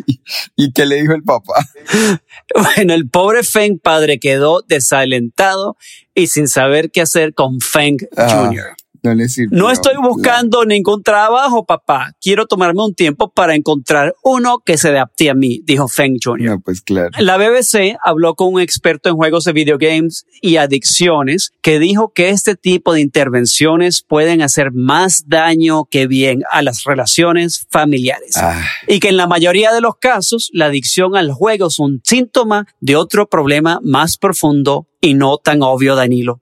¿Y 0.55 0.73
qué 0.73 0.87
le 0.87 1.01
dijo 1.01 1.13
el 1.15 1.25
papá? 1.25 1.55
Bueno, 2.55 2.95
el 2.95 3.09
pobre 3.09 3.43
Feng 3.43 3.79
padre 3.79 4.19
quedó 4.19 4.63
desalentado 4.63 5.77
y 6.15 6.29
sin 6.29 6.49
saber 6.49 6.91
qué 6.91 7.01
hacer 7.01 7.35
con 7.35 7.61
Feng 7.61 7.97
Ah, 8.17 8.47
Jr. 8.47 8.77
No 9.03 9.15
le 9.15 9.29
sirvió. 9.29 9.59
No 9.59 9.71
estoy 9.71 9.95
buscando 10.03 10.65
ningún 10.65 11.03
trabajo, 11.03 11.65
papá. 11.65 12.13
Quiero 12.21 12.47
tomarme 12.47 12.85
un 12.85 12.95
tiempo 12.95 13.31
para 13.31 13.55
encontrar 13.55 14.15
uno 14.23 14.59
que 14.65 14.77
se 14.77 14.89
adapte 14.89 15.31
a 15.31 15.35
mí, 15.35 15.61
dijo 15.65 15.89
Feng 15.89 16.17
Jr. 16.23 16.43
No, 16.43 16.61
pues 16.61 16.81
claro. 16.83 17.11
La 17.19 17.37
BBC 17.37 17.97
habló 18.05 18.35
con 18.35 18.55
un 18.55 18.61
experto 18.61 19.09
en 19.09 19.17
juegos 19.17 19.45
de 19.45 19.53
videogames 19.53 20.27
y 20.43 20.57
adicciones 20.57 21.53
que 21.63 21.79
dijo 21.79 22.13
que 22.13 22.31
este 22.31 22.57
tipo 22.57 22.93
de 22.93 23.01
intervenciones 23.01 24.03
pueden 24.03 24.43
hacer 24.43 24.73
más 24.73 25.25
daño 25.29 25.85
que 25.85 26.07
bien 26.07 26.43
a 26.51 26.63
las 26.63 26.85
relaciones 26.85 27.67
familiares. 27.71 28.37
Ah, 28.37 28.63
Y 28.87 29.01
que 29.01 29.09
en 29.09 29.17
la 29.17 29.27
mayoría 29.27 29.73
de 29.73 29.81
los 29.81 29.97
casos 29.97 30.51
la 30.53 30.67
adicción 30.67 31.17
al 31.17 31.33
juego 31.33 31.69
es 31.69 31.79
un 31.79 32.01
síntoma 32.05 32.67
de 32.81 32.97
otro 32.97 33.29
problema 33.29 33.81
más 33.83 34.17
profundo 34.17 34.87
y 35.01 35.15
no 35.15 35.39
tan 35.39 35.63
obvio, 35.63 35.95
Danilo. 35.97 36.41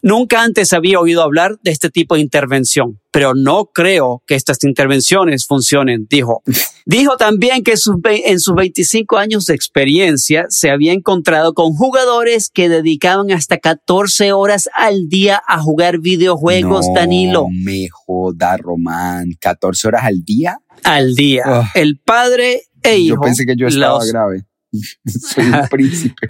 Nunca 0.00 0.42
antes 0.44 0.72
había 0.72 1.00
oído 1.00 1.22
hablar 1.22 1.58
de 1.62 1.72
este 1.72 1.90
tipo 1.90 2.14
de 2.14 2.20
intervención, 2.20 3.00
pero 3.10 3.34
no 3.34 3.66
creo 3.74 4.22
que 4.28 4.36
estas 4.36 4.62
intervenciones 4.62 5.46
funcionen, 5.46 6.06
dijo. 6.08 6.42
Dijo 6.86 7.18
también 7.18 7.64
que 7.64 7.72
en 7.72 8.38
sus 8.40 8.54
25 8.54 9.18
años 9.18 9.44
de 9.44 9.54
experiencia 9.54 10.46
se 10.48 10.70
había 10.70 10.94
encontrado 10.94 11.52
con 11.52 11.74
jugadores 11.74 12.48
que 12.48 12.70
dedicaban 12.70 13.30
hasta 13.30 13.58
14 13.58 14.32
horas 14.32 14.70
al 14.74 15.06
día 15.10 15.42
a 15.46 15.60
jugar 15.60 15.98
videojuegos, 15.98 16.86
no 16.88 16.94
Danilo. 16.94 17.46
me 17.52 17.88
joda, 17.90 18.56
Román. 18.56 19.32
14 19.38 19.88
horas 19.88 20.04
al 20.04 20.24
día. 20.24 20.60
Al 20.82 21.14
día. 21.14 21.42
Ah. 21.44 21.70
El 21.74 21.98
padre 21.98 22.62
e 22.82 22.96
hijo. 22.96 23.16
Yo 23.16 23.20
pensé 23.20 23.44
que 23.44 23.54
yo 23.54 23.66
estaba 23.66 23.98
los- 23.98 24.10
grave. 24.10 24.44
Soy 25.06 25.46
un 25.46 25.68
príncipe. 25.70 26.26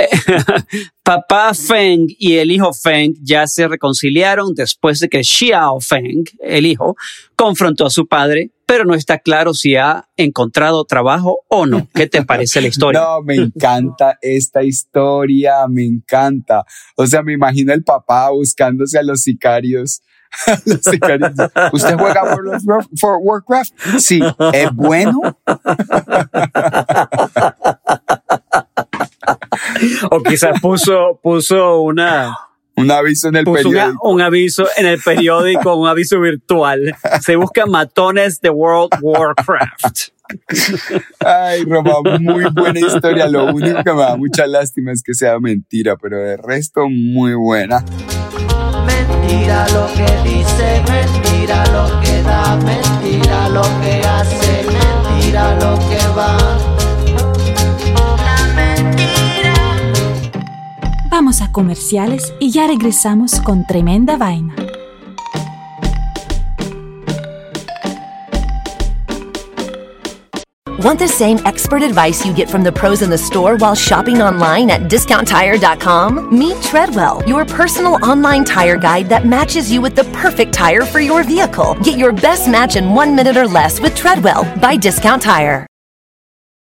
Papá 1.03 1.55
Feng 1.55 2.07
y 2.19 2.37
el 2.37 2.51
hijo 2.51 2.73
Feng 2.73 3.15
ya 3.23 3.47
se 3.47 3.67
reconciliaron 3.67 4.55
después 4.55 5.01
de 5.01 5.09
que 5.09 5.25
Xiao 5.25 5.81
Feng, 5.81 6.25
el 6.41 6.67
hijo, 6.67 6.97
confrontó 7.35 7.87
a 7.87 7.91
su 7.91 8.07
padre, 8.07 8.51
pero 8.67 8.85
no 8.85 8.95
está 8.95 9.19
claro 9.19 9.55
si 9.55 9.77
ha 9.77 10.07
encontrado 10.17 10.85
trabajo 10.85 11.41
o 11.49 11.65
no. 11.65 11.89
¿Qué 11.95 12.07
te 12.07 12.23
parece 12.23 12.61
la 12.61 12.69
historia? 12.69 13.01
No, 13.01 13.23
me 13.23 13.37
encanta 13.37 14.19
esta 14.21 14.63
historia, 14.63 15.67
me 15.69 15.87
encanta. 15.87 16.65
O 16.95 17.07
sea, 17.07 17.23
me 17.23 17.33
imagino 17.33 17.73
el 17.73 17.83
papá 17.83 18.29
buscándose 18.31 18.99
a 18.99 19.03
los 19.03 19.23
sicarios. 19.23 20.03
A 20.47 20.59
los 20.67 20.81
sicarios. 20.83 21.33
¿Usted 21.73 21.97
juega 21.97 22.23
World 22.23 22.71
of 22.71 22.87
for 23.01 23.17
Warcraft? 23.23 23.73
Sí. 23.99 24.21
¿Es 24.53 24.71
bueno? 24.75 25.19
O 30.11 30.23
quizás 30.23 30.61
puso, 30.61 31.19
puso 31.23 31.81
una, 31.81 32.37
Un 32.77 32.91
aviso 32.91 33.29
en 33.29 33.37
el 33.37 33.45
puso 33.45 33.69
una- 33.69 33.79
periódico. 33.81 34.09
un 34.11 34.21
aviso 34.23 34.67
en 34.77 34.87
el 34.87 35.01
periódico, 35.03 35.75
un 35.77 35.89
aviso 35.89 36.21
virtual. 36.21 36.95
Se 37.21 37.37
busca 37.37 37.67
matones 37.67 38.41
de 38.41 38.51
World 38.51 38.91
Warcraft. 39.01 40.09
Ay, 41.25 41.65
Roma, 41.65 41.95
muy 42.21 42.45
buena 42.55 42.79
historia. 42.81 43.27
Lo 43.29 43.47
único 43.47 43.83
que 43.83 43.93
me 43.93 44.03
da 44.03 44.17
mucha 44.17 44.47
lástima 44.47 44.93
es 44.93 45.03
que 45.03 45.15
sea 45.15 45.39
mentira, 45.41 45.97
pero 45.97 46.19
de 46.19 46.37
resto 46.37 46.89
muy 46.89 47.33
buena. 47.35 47.83
Mentira 48.87 49.67
lo 49.69 49.87
que 49.95 50.29
dice, 50.29 50.83
mentira 50.87 51.65
lo 51.73 52.01
que 52.01 52.23
da, 52.23 52.57
mentira 52.57 53.49
lo 53.49 53.63
que 53.83 54.01
hace, 54.07 54.65
mentira 54.67 55.55
lo 55.57 55.79
que 55.89 55.99
va. 56.17 56.37
Vamos 61.19 61.43
a 61.43 61.51
comerciales 61.51 62.33
y 62.39 62.53
ya 62.53 62.69
regresamos 62.69 63.41
con 63.41 63.67
tremenda 63.67 64.17
vaina. 64.17 64.55
Want 70.79 71.01
the 71.01 71.09
same 71.09 71.41
expert 71.45 71.83
advice 71.83 72.25
you 72.25 72.33
get 72.33 72.49
from 72.49 72.63
the 72.63 72.71
pros 72.71 73.03
in 73.03 73.11
the 73.11 73.19
store 73.19 73.57
while 73.57 73.75
shopping 73.75 74.23
online 74.23 74.71
at 74.71 74.83
discounttire.com? 74.83 76.31
Meet 76.31 76.63
Treadwell, 76.63 77.25
your 77.27 77.45
personal 77.45 77.99
online 78.05 78.45
tire 78.45 78.77
guide 78.77 79.09
that 79.09 79.27
matches 79.27 79.73
you 79.73 79.81
with 79.81 79.97
the 79.97 80.05
perfect 80.13 80.53
tire 80.53 80.85
for 80.85 81.01
your 81.01 81.25
vehicle. 81.25 81.75
Get 81.83 81.99
your 81.99 82.13
best 82.13 82.49
match 82.49 82.77
in 82.77 82.95
one 82.95 83.17
minute 83.17 83.37
or 83.37 83.49
less 83.49 83.81
with 83.81 83.97
Treadwell 83.97 84.45
by 84.61 84.77
Discount 84.77 85.23
Tire. 85.23 85.67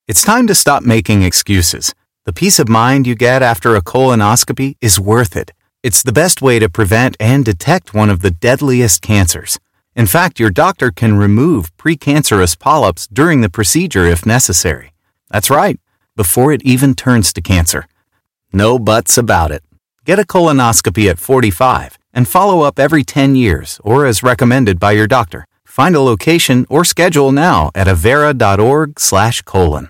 It's 0.08 0.22
time 0.22 0.48
to 0.48 0.56
stop 0.56 0.84
making 0.84 1.24
excuses 1.24 1.94
The 2.26 2.34
peace 2.34 2.60
of 2.60 2.70
mind 2.70 3.08
you 3.08 3.16
get 3.16 3.42
after 3.42 3.76
a 3.76 3.82
colonoscopy 3.82 4.76
is 4.82 5.00
worth 5.00 5.36
it. 5.36 5.52
It's 5.82 6.04
the 6.04 6.12
best 6.12 6.42
way 6.42 6.60
to 6.60 6.70
prevent 6.70 7.16
and 7.20 7.46
detect 7.46 7.94
one 7.94 8.10
of 8.10 8.20
the 8.20 8.32
deadliest 8.32 9.02
cancers. 9.02 9.58
In 9.96 10.06
fact, 10.06 10.40
your 10.40 10.50
doctor 10.50 10.92
can 10.92 11.18
remove 11.18 11.76
precancerous 11.78 12.60
polyps 12.60 13.08
during 13.08 13.42
the 13.42 13.50
procedure 13.50 14.06
if 14.06 14.26
necessary. 14.26 14.92
That's 15.32 15.50
right, 15.50 15.80
before 16.16 16.52
it 16.52 16.62
even 16.64 16.94
turns 16.94 17.32
to 17.34 17.42
cancer. 17.42 17.88
No 18.52 18.78
buts 18.78 19.18
about 19.18 19.52
it. 19.52 19.64
Get 20.06 20.20
a 20.20 20.24
colonoscopy 20.24 21.10
at 21.10 21.20
45 21.20 21.98
and 22.14 22.28
follow 22.28 22.62
up 22.62 22.80
every 22.80 23.04
10 23.04 23.36
years 23.36 23.80
or 23.84 24.06
as 24.06 24.24
recommended 24.24 24.80
by 24.80 24.92
your 24.92 25.08
doctor. 25.08 25.46
Find 25.64 25.96
a 25.96 26.02
location 26.02 26.66
or 26.70 26.84
schedule 26.84 27.32
now 27.32 27.72
at 27.74 27.88
avera.org/colon. 27.88 29.90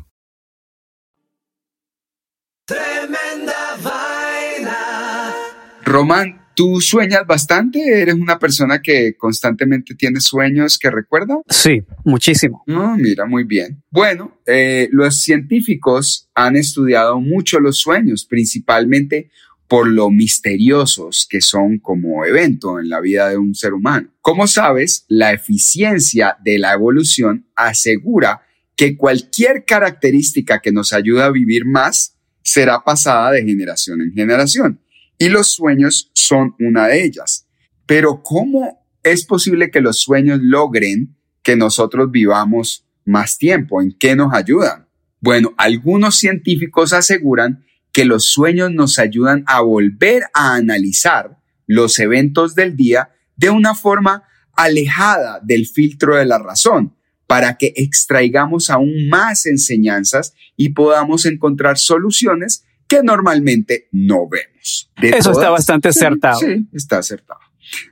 Román, 5.91 6.41
¿tú 6.55 6.79
sueñas 6.79 7.27
bastante? 7.27 8.01
¿Eres 8.01 8.15
una 8.15 8.39
persona 8.39 8.81
que 8.81 9.15
constantemente 9.17 9.93
tiene 9.93 10.21
sueños 10.21 10.79
que 10.79 10.89
recuerda? 10.89 11.37
Sí, 11.49 11.83
muchísimo. 12.05 12.63
No, 12.65 12.95
mira, 12.95 13.25
muy 13.25 13.43
bien. 13.43 13.83
Bueno, 13.91 14.39
eh, 14.45 14.87
los 14.91 15.21
científicos 15.21 16.29
han 16.33 16.55
estudiado 16.55 17.19
mucho 17.19 17.59
los 17.59 17.77
sueños, 17.77 18.25
principalmente 18.25 19.29
por 19.67 19.87
lo 19.87 20.09
misteriosos 20.09 21.27
que 21.29 21.41
son 21.41 21.79
como 21.79 22.25
evento 22.25 22.79
en 22.79 22.89
la 22.89 22.99
vida 22.99 23.29
de 23.29 23.37
un 23.37 23.53
ser 23.53 23.73
humano. 23.73 24.09
Como 24.21 24.47
sabes, 24.47 25.05
la 25.07 25.33
eficiencia 25.33 26.37
de 26.43 26.59
la 26.59 26.73
evolución 26.73 27.47
asegura 27.55 28.41
que 28.75 28.97
cualquier 28.97 29.65
característica 29.65 30.59
que 30.59 30.71
nos 30.71 30.91
ayuda 30.93 31.25
a 31.25 31.31
vivir 31.31 31.65
más 31.65 32.17
será 32.41 32.83
pasada 32.83 33.31
de 33.31 33.43
generación 33.43 34.01
en 34.01 34.13
generación. 34.13 34.79
Y 35.21 35.29
los 35.29 35.51
sueños 35.51 36.09
son 36.15 36.55
una 36.57 36.87
de 36.87 37.03
ellas. 37.03 37.45
Pero 37.85 38.23
¿cómo 38.23 38.83
es 39.03 39.23
posible 39.23 39.69
que 39.69 39.79
los 39.79 39.99
sueños 39.99 40.39
logren 40.41 41.15
que 41.43 41.55
nosotros 41.55 42.09
vivamos 42.09 42.87
más 43.05 43.37
tiempo? 43.37 43.83
¿En 43.83 43.91
qué 43.91 44.15
nos 44.15 44.33
ayudan? 44.33 44.87
Bueno, 45.19 45.53
algunos 45.57 46.15
científicos 46.15 46.91
aseguran 46.91 47.63
que 47.91 48.03
los 48.03 48.25
sueños 48.25 48.71
nos 48.71 48.97
ayudan 48.97 49.43
a 49.45 49.61
volver 49.61 50.23
a 50.33 50.55
analizar 50.55 51.37
los 51.67 51.99
eventos 51.99 52.55
del 52.55 52.75
día 52.75 53.11
de 53.35 53.51
una 53.51 53.75
forma 53.75 54.23
alejada 54.53 55.39
del 55.43 55.67
filtro 55.67 56.15
de 56.15 56.25
la 56.25 56.39
razón, 56.39 56.95
para 57.27 57.59
que 57.59 57.73
extraigamos 57.75 58.71
aún 58.71 59.07
más 59.07 59.45
enseñanzas 59.45 60.33
y 60.57 60.69
podamos 60.69 61.27
encontrar 61.27 61.77
soluciones 61.77 62.63
que 62.87 63.03
normalmente 63.03 63.87
no 63.91 64.27
vemos. 64.27 64.50
De 64.99 65.09
Eso 65.09 65.17
está 65.17 65.31
todas- 65.33 65.51
bastante 65.51 65.91
Sí, 65.93 65.99
acertado. 65.99 66.39
Sí, 66.39 66.67
está 66.73 66.97
acertado. 66.99 67.39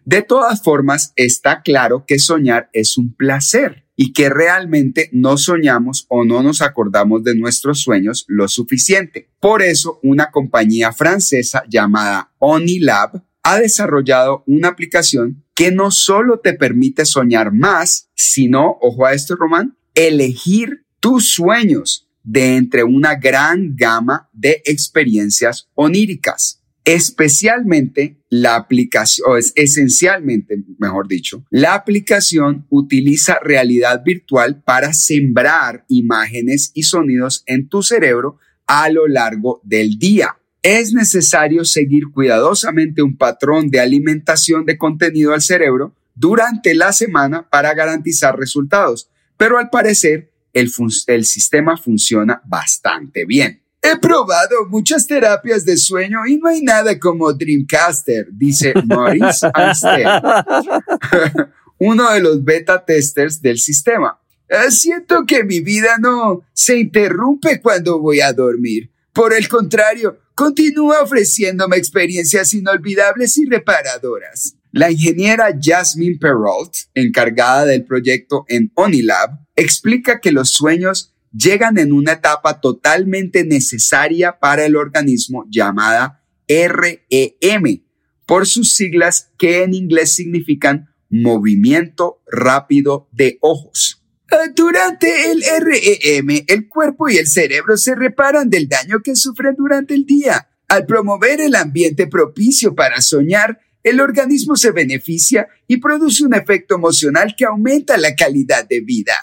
De 0.03 0.21
todas 0.23 0.61
formas, 0.61 1.13
está 1.15 1.61
claro 1.61 2.03
que 2.05 2.19
soñar 2.19 2.69
es 2.73 2.97
un 2.97 3.13
placer 3.15 3.85
y 3.95 4.13
que 4.13 4.29
realmente 4.29 5.09
no 5.13 5.37
soñamos 5.37 6.05
o 6.09 6.23
no 6.25 6.41
nos 6.43 6.61
acordamos 6.61 7.23
de 7.23 7.35
nuestros 7.35 7.81
sueños 7.81 8.25
lo 8.27 8.47
suficiente. 8.47 9.29
Por 9.39 9.61
eso, 9.61 9.99
una 10.03 10.31
compañía 10.31 10.91
francesa 10.91 11.63
llamada 11.69 12.31
Onilab 12.39 13.21
ha 13.43 13.59
desarrollado 13.59 14.43
una 14.47 14.69
aplicación 14.69 15.43
que 15.55 15.71
no 15.71 15.91
solo 15.91 16.39
te 16.39 16.53
permite 16.53 17.05
soñar 17.05 17.51
más, 17.53 18.09
sino, 18.15 18.77
ojo 18.81 19.05
a 19.05 19.13
esto, 19.13 19.35
Román, 19.35 19.77
elegir 19.95 20.85
tus 20.99 21.27
sueños 21.29 22.07
de 22.23 22.57
entre 22.57 22.83
una 22.83 23.15
gran 23.15 23.75
gama 23.75 24.29
de 24.33 24.61
experiencias 24.65 25.69
oníricas. 25.73 26.58
Especialmente 26.85 28.17
la 28.29 28.55
aplicación, 28.55 29.29
o 29.29 29.37
es 29.37 29.51
esencialmente, 29.55 30.63
mejor 30.77 31.07
dicho, 31.07 31.45
la 31.49 31.73
aplicación 31.73 32.65
utiliza 32.69 33.37
realidad 33.43 34.03
virtual 34.03 34.61
para 34.63 34.93
sembrar 34.93 35.85
imágenes 35.87 36.71
y 36.73 36.83
sonidos 36.83 37.43
en 37.45 37.67
tu 37.67 37.83
cerebro 37.83 38.37
a 38.65 38.89
lo 38.89 39.07
largo 39.07 39.61
del 39.63 39.99
día. 39.99 40.37
Es 40.61 40.93
necesario 40.93 41.63
seguir 41.63 42.05
cuidadosamente 42.13 43.01
un 43.01 43.17
patrón 43.17 43.69
de 43.69 43.79
alimentación 43.79 44.65
de 44.65 44.77
contenido 44.77 45.33
al 45.33 45.41
cerebro 45.41 45.95
durante 46.15 46.75
la 46.75 46.91
semana 46.91 47.47
para 47.49 47.73
garantizar 47.73 48.37
resultados, 48.37 49.09
pero 49.37 49.57
al 49.57 49.69
parecer 49.69 50.31
el, 50.53 50.69
el 51.07 51.25
sistema 51.25 51.77
funciona 51.77 52.41
bastante 52.45 53.25
bien. 53.25 53.61
He 53.81 53.97
probado 53.97 54.65
muchas 54.67 55.07
terapias 55.07 55.63
de 55.63 55.77
sueño 55.77 56.19
y 56.27 56.37
no 56.37 56.49
hay 56.49 56.61
nada 56.61 56.99
como 56.99 57.31
Dreamcaster, 57.33 58.27
dice 58.31 58.73
Maurice 58.85 59.47
Anster, 59.53 60.05
uno 61.79 62.11
de 62.11 62.19
los 62.19 62.43
beta 62.43 62.83
testers 62.83 63.41
del 63.41 63.57
sistema. 63.57 64.19
"Eh, 64.49 64.69
Siento 64.71 65.25
que 65.25 65.43
mi 65.43 65.61
vida 65.61 65.97
no 65.99 66.41
se 66.53 66.77
interrumpe 66.77 67.61
cuando 67.61 67.99
voy 67.99 68.19
a 68.19 68.33
dormir. 68.33 68.91
Por 69.13 69.33
el 69.33 69.47
contrario, 69.47 70.19
continúa 70.35 71.01
ofreciéndome 71.01 71.77
experiencias 71.77 72.53
inolvidables 72.53 73.37
y 73.37 73.45
reparadoras. 73.45 74.55
La 74.71 74.91
ingeniera 74.91 75.57
Jasmine 75.59 76.17
Perrault, 76.19 76.73
encargada 76.93 77.65
del 77.65 77.85
proyecto 77.85 78.45
en 78.49 78.71
Onilab, 78.75 79.31
explica 79.55 80.19
que 80.19 80.31
los 80.31 80.49
sueños 80.51 81.13
llegan 81.31 81.77
en 81.77 81.91
una 81.91 82.13
etapa 82.13 82.59
totalmente 82.59 83.43
necesaria 83.43 84.39
para 84.39 84.65
el 84.65 84.75
organismo 84.75 85.45
llamada 85.49 86.23
REM, 86.47 87.83
por 88.25 88.47
sus 88.47 88.73
siglas 88.73 89.31
que 89.37 89.63
en 89.63 89.73
inglés 89.73 90.13
significan 90.13 90.89
movimiento 91.09 92.21
rápido 92.27 93.09
de 93.11 93.37
ojos. 93.41 94.03
Eh, 94.31 94.51
Durante 94.55 95.31
el 95.31 95.43
REM, 95.43 96.43
el 96.47 96.67
cuerpo 96.67 97.09
y 97.09 97.17
el 97.17 97.27
cerebro 97.27 97.77
se 97.77 97.95
reparan 97.95 98.49
del 98.49 98.67
daño 98.67 98.99
que 99.03 99.15
sufren 99.15 99.55
durante 99.57 99.93
el 99.93 100.05
día. 100.05 100.49
Al 100.67 100.85
promover 100.85 101.41
el 101.41 101.55
ambiente 101.55 102.05
propicio 102.05 102.75
para 102.75 103.01
soñar, 103.01 103.59
el 103.81 104.01
organismo 104.01 104.55
se 104.55 104.71
beneficia 104.71 105.47
y 105.67 105.77
produce 105.77 106.23
un 106.23 106.35
efecto 106.35 106.75
emocional 106.75 107.33
que 107.35 107.45
aumenta 107.45 107.97
la 107.97 108.15
calidad 108.15 108.67
de 108.67 108.81
vida. 108.81 109.13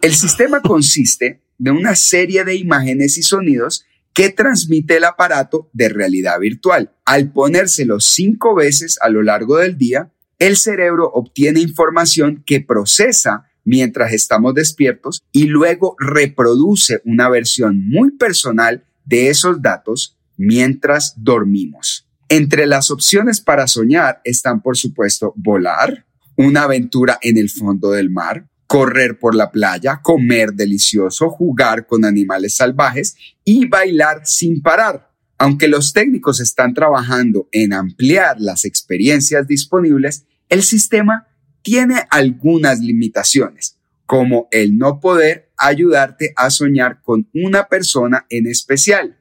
El 0.00 0.14
sistema 0.14 0.60
consiste 0.60 1.45
de 1.58 1.70
una 1.70 1.94
serie 1.94 2.44
de 2.44 2.54
imágenes 2.54 3.18
y 3.18 3.22
sonidos 3.22 3.84
que 4.12 4.30
transmite 4.30 4.96
el 4.96 5.04
aparato 5.04 5.68
de 5.72 5.88
realidad 5.88 6.40
virtual. 6.40 6.92
Al 7.04 7.32
ponérselo 7.32 8.00
cinco 8.00 8.54
veces 8.54 8.98
a 9.02 9.10
lo 9.10 9.22
largo 9.22 9.58
del 9.58 9.76
día, 9.76 10.10
el 10.38 10.56
cerebro 10.56 11.10
obtiene 11.12 11.60
información 11.60 12.42
que 12.46 12.60
procesa 12.60 13.46
mientras 13.64 14.12
estamos 14.12 14.54
despiertos 14.54 15.22
y 15.32 15.44
luego 15.44 15.96
reproduce 15.98 17.02
una 17.04 17.28
versión 17.28 17.86
muy 17.88 18.12
personal 18.12 18.84
de 19.04 19.28
esos 19.28 19.60
datos 19.60 20.16
mientras 20.36 21.14
dormimos. 21.16 22.06
Entre 22.28 22.66
las 22.66 22.90
opciones 22.90 23.40
para 23.40 23.66
soñar 23.66 24.20
están, 24.24 24.62
por 24.62 24.76
supuesto, 24.76 25.32
volar, 25.36 26.06
una 26.36 26.62
aventura 26.62 27.18
en 27.22 27.38
el 27.38 27.50
fondo 27.50 27.90
del 27.90 28.10
mar, 28.10 28.46
correr 28.66 29.18
por 29.18 29.34
la 29.34 29.50
playa, 29.50 30.00
comer 30.02 30.52
delicioso, 30.52 31.30
jugar 31.30 31.86
con 31.86 32.04
animales 32.04 32.56
salvajes 32.56 33.16
y 33.44 33.66
bailar 33.66 34.22
sin 34.24 34.60
parar. 34.60 35.10
Aunque 35.38 35.68
los 35.68 35.92
técnicos 35.92 36.40
están 36.40 36.74
trabajando 36.74 37.48
en 37.52 37.72
ampliar 37.72 38.36
las 38.40 38.64
experiencias 38.64 39.46
disponibles, 39.46 40.24
el 40.48 40.62
sistema 40.62 41.26
tiene 41.62 42.02
algunas 42.10 42.80
limitaciones, 42.80 43.78
como 44.06 44.48
el 44.50 44.78
no 44.78 45.00
poder 45.00 45.50
ayudarte 45.56 46.32
a 46.36 46.50
soñar 46.50 47.02
con 47.02 47.28
una 47.34 47.68
persona 47.68 48.26
en 48.30 48.46
especial. 48.46 49.18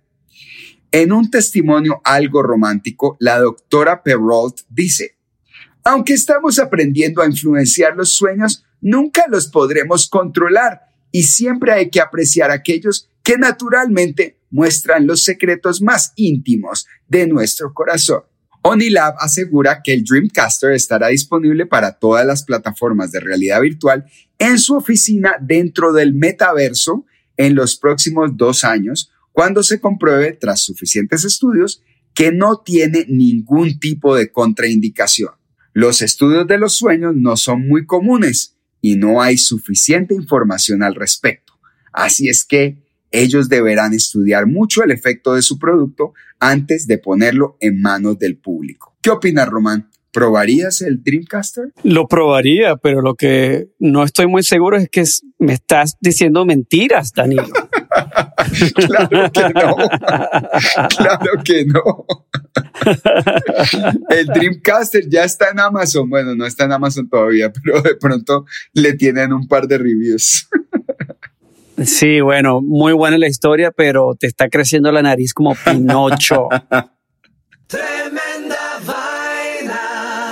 En 0.91 1.11
un 1.11 1.29
testimonio 1.29 2.01
algo 2.03 2.41
romántico, 2.41 3.17
la 3.19 3.39
doctora 3.39 4.01
Perrault 4.03 4.61
dice, 4.69 5.17
aunque 5.83 6.13
estamos 6.13 6.57
aprendiendo 6.57 7.21
a 7.21 7.27
influenciar 7.27 7.95
los 7.95 8.09
sueños, 8.09 8.64
nunca 8.81 9.25
los 9.29 9.47
podremos 9.47 10.09
controlar 10.09 10.81
y 11.11 11.23
siempre 11.23 11.71
hay 11.71 11.89
que 11.89 12.01
apreciar 12.01 12.51
aquellos 12.51 13.09
que 13.23 13.37
naturalmente 13.37 14.39
muestran 14.49 15.07
los 15.07 15.23
secretos 15.23 15.81
más 15.81 16.13
íntimos 16.15 16.85
de 17.07 17.27
nuestro 17.27 17.73
corazón. 17.73 18.23
Onilab 18.61 19.15
asegura 19.19 19.81
que 19.83 19.93
el 19.93 20.03
Dreamcaster 20.03 20.71
estará 20.71 21.09
disponible 21.09 21.65
para 21.65 21.99
todas 21.99 22.25
las 22.25 22.43
plataformas 22.43 23.11
de 23.11 23.19
realidad 23.19 23.61
virtual 23.61 24.05
en 24.39 24.57
su 24.57 24.75
oficina 24.75 25.35
dentro 25.39 25.93
del 25.93 26.13
metaverso 26.13 27.05
en 27.37 27.55
los 27.55 27.77
próximos 27.77 28.31
dos 28.35 28.63
años, 28.63 29.11
cuando 29.31 29.61
se 29.61 29.79
compruebe, 29.79 30.33
tras 30.33 30.63
suficientes 30.63 31.25
estudios, 31.25 31.83
que 32.13 32.31
no 32.31 32.61
tiene 32.61 33.05
ningún 33.07 33.79
tipo 33.79 34.15
de 34.15 34.31
contraindicación. 34.31 35.33
Los 35.73 36.01
estudios 36.01 36.47
de 36.47 36.57
los 36.57 36.73
sueños 36.73 37.13
no 37.15 37.35
son 37.35 37.67
muy 37.67 37.85
comunes 37.85 38.54
y 38.85 38.97
no 38.97 39.19
hay 39.19 39.35
suficiente 39.37 40.13
información 40.13 40.83
al 40.83 40.93
respecto. 40.93 41.53
Así 41.91 42.29
es 42.29 42.45
que 42.45 42.77
ellos 43.09 43.49
deberán 43.49 43.95
estudiar 43.95 44.45
mucho 44.45 44.83
el 44.83 44.91
efecto 44.91 45.33
de 45.33 45.41
su 45.41 45.57
producto 45.57 46.13
antes 46.39 46.85
de 46.85 46.99
ponerlo 46.99 47.57
en 47.61 47.81
manos 47.81 48.19
del 48.19 48.37
público. 48.37 48.95
¿Qué 49.01 49.09
opinas, 49.09 49.49
Román? 49.49 49.89
¿Probarías 50.11 50.83
el 50.83 51.03
Dreamcaster? 51.03 51.73
Lo 51.81 52.07
probaría, 52.07 52.75
pero 52.75 53.01
lo 53.01 53.15
que 53.15 53.69
no 53.79 54.03
estoy 54.03 54.27
muy 54.27 54.43
seguro 54.43 54.77
es 54.77 54.87
que 54.87 55.03
me 55.39 55.53
estás 55.53 55.97
diciendo 55.99 56.45
mentiras, 56.45 57.11
Danilo. 57.11 57.47
claro 58.75 59.31
que 59.31 59.49
no. 59.49 59.75
claro 60.97 61.31
que 61.43 61.65
no. 61.65 62.05
El 64.09 64.27
Dreamcaster 64.27 65.07
ya 65.09 65.23
está 65.23 65.49
en 65.49 65.59
Amazon. 65.59 66.09
Bueno, 66.09 66.35
no 66.35 66.45
está 66.45 66.65
en 66.65 66.71
Amazon 66.71 67.09
todavía, 67.09 67.51
pero 67.51 67.81
de 67.81 67.95
pronto 67.95 68.45
le 68.73 68.93
tienen 68.93 69.33
un 69.33 69.47
par 69.47 69.67
de 69.67 69.77
reviews. 69.77 70.47
Sí, 71.83 72.21
bueno, 72.21 72.61
muy 72.61 72.93
buena 72.93 73.17
la 73.17 73.27
historia, 73.27 73.71
pero 73.71 74.15
te 74.17 74.27
está 74.27 74.49
creciendo 74.49 74.91
la 74.91 75.01
nariz 75.01 75.33
como 75.33 75.55
Pinocho. 75.55 76.47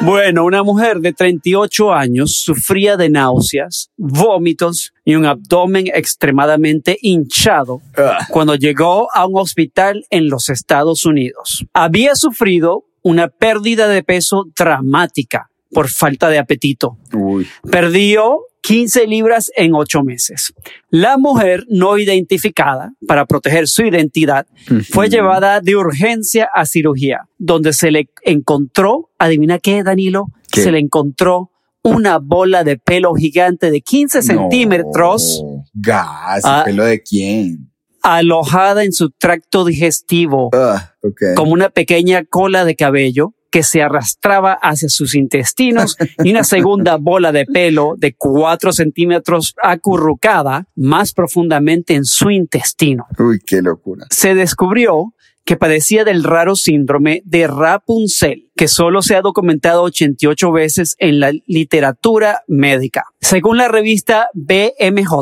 Bueno, 0.05 0.43
una 0.43 0.63
mujer 0.63 0.99
de 0.99 1.13
38 1.13 1.93
años 1.93 2.35
sufría 2.35 2.97
de 2.97 3.09
náuseas, 3.09 3.89
vómitos 3.95 4.91
y 5.05 5.15
un 5.15 5.25
abdomen 5.25 5.87
extremadamente 5.87 6.97
hinchado 7.01 7.81
cuando 8.29 8.55
llegó 8.55 9.07
a 9.13 9.25
un 9.25 9.39
hospital 9.39 10.05
en 10.09 10.27
los 10.27 10.49
Estados 10.49 11.05
Unidos. 11.05 11.65
Había 11.73 12.15
sufrido 12.15 12.83
una 13.01 13.29
pérdida 13.29 13.87
de 13.87 14.03
peso 14.03 14.43
dramática 14.57 15.49
por 15.73 15.89
falta 15.89 16.29
de 16.29 16.37
apetito. 16.39 16.97
Uy. 17.13 17.47
Perdió 17.69 18.39
15 18.61 19.07
libras 19.07 19.51
en 19.57 19.73
8 19.73 20.03
meses. 20.03 20.53
La 20.89 21.17
mujer 21.17 21.65
no 21.69 21.97
identificada, 21.97 22.93
para 23.07 23.25
proteger 23.25 23.67
su 23.67 23.83
identidad, 23.83 24.45
fue 24.89 25.09
llevada 25.09 25.59
de 25.59 25.75
urgencia 25.75 26.47
a 26.53 26.65
cirugía, 26.65 27.27
donde 27.37 27.73
se 27.73 27.91
le 27.91 28.09
encontró, 28.23 29.09
adivina 29.19 29.59
qué, 29.59 29.83
Danilo, 29.83 30.27
¿Qué? 30.51 30.61
se 30.61 30.71
le 30.71 30.79
encontró 30.79 31.49
una 31.81 32.19
bola 32.19 32.63
de 32.63 32.77
pelo 32.77 33.13
gigante 33.15 33.69
de 33.69 33.81
15 33.81 34.21
centímetros. 34.21 35.43
Gas, 35.73 36.41
Ah. 36.45 36.61
¿pelo 36.65 36.85
de 36.85 37.01
quién? 37.03 37.69
alojada 38.05 38.83
en 38.83 38.91
su 38.91 39.11
tracto 39.11 39.63
digestivo, 39.63 40.49
Ah, 40.53 40.93
ok. 41.01 41.21
como 41.37 41.53
una 41.53 41.69
pequeña 41.69 42.25
cola 42.25 42.65
de 42.65 42.75
cabello 42.75 43.33
que 43.53 43.61
se 43.61 43.83
arrastraba 43.83 44.53
hacia 44.53 44.89
sus 44.89 45.13
intestinos 45.13 45.95
y 46.23 46.31
una 46.31 46.43
segunda 46.43 46.97
bola 46.97 47.31
de 47.31 47.45
pelo 47.45 47.93
de 47.95 48.15
4 48.15 48.73
centímetros 48.73 49.53
acurrucada 49.61 50.65
más 50.75 51.13
profundamente 51.13 51.93
en 51.93 52.03
su 52.03 52.31
intestino. 52.31 53.05
Uy, 53.19 53.39
qué 53.45 53.61
locura. 53.61 54.07
Se 54.09 54.33
descubrió 54.33 55.13
que 55.45 55.55
padecía 55.55 56.03
del 56.03 56.23
raro 56.23 56.55
síndrome 56.55 57.21
de 57.25 57.45
Rapunzel, 57.45 58.49
que 58.55 58.67
solo 58.67 59.03
se 59.03 59.15
ha 59.15 59.21
documentado 59.21 59.83
88 59.83 60.51
veces 60.51 60.95
en 60.97 61.19
la 61.19 61.31
literatura 61.45 62.41
médica. 62.47 63.03
Según 63.21 63.57
la 63.57 63.67
revista 63.67 64.29
BMJ, 64.33 65.13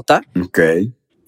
Ok. 0.41 0.59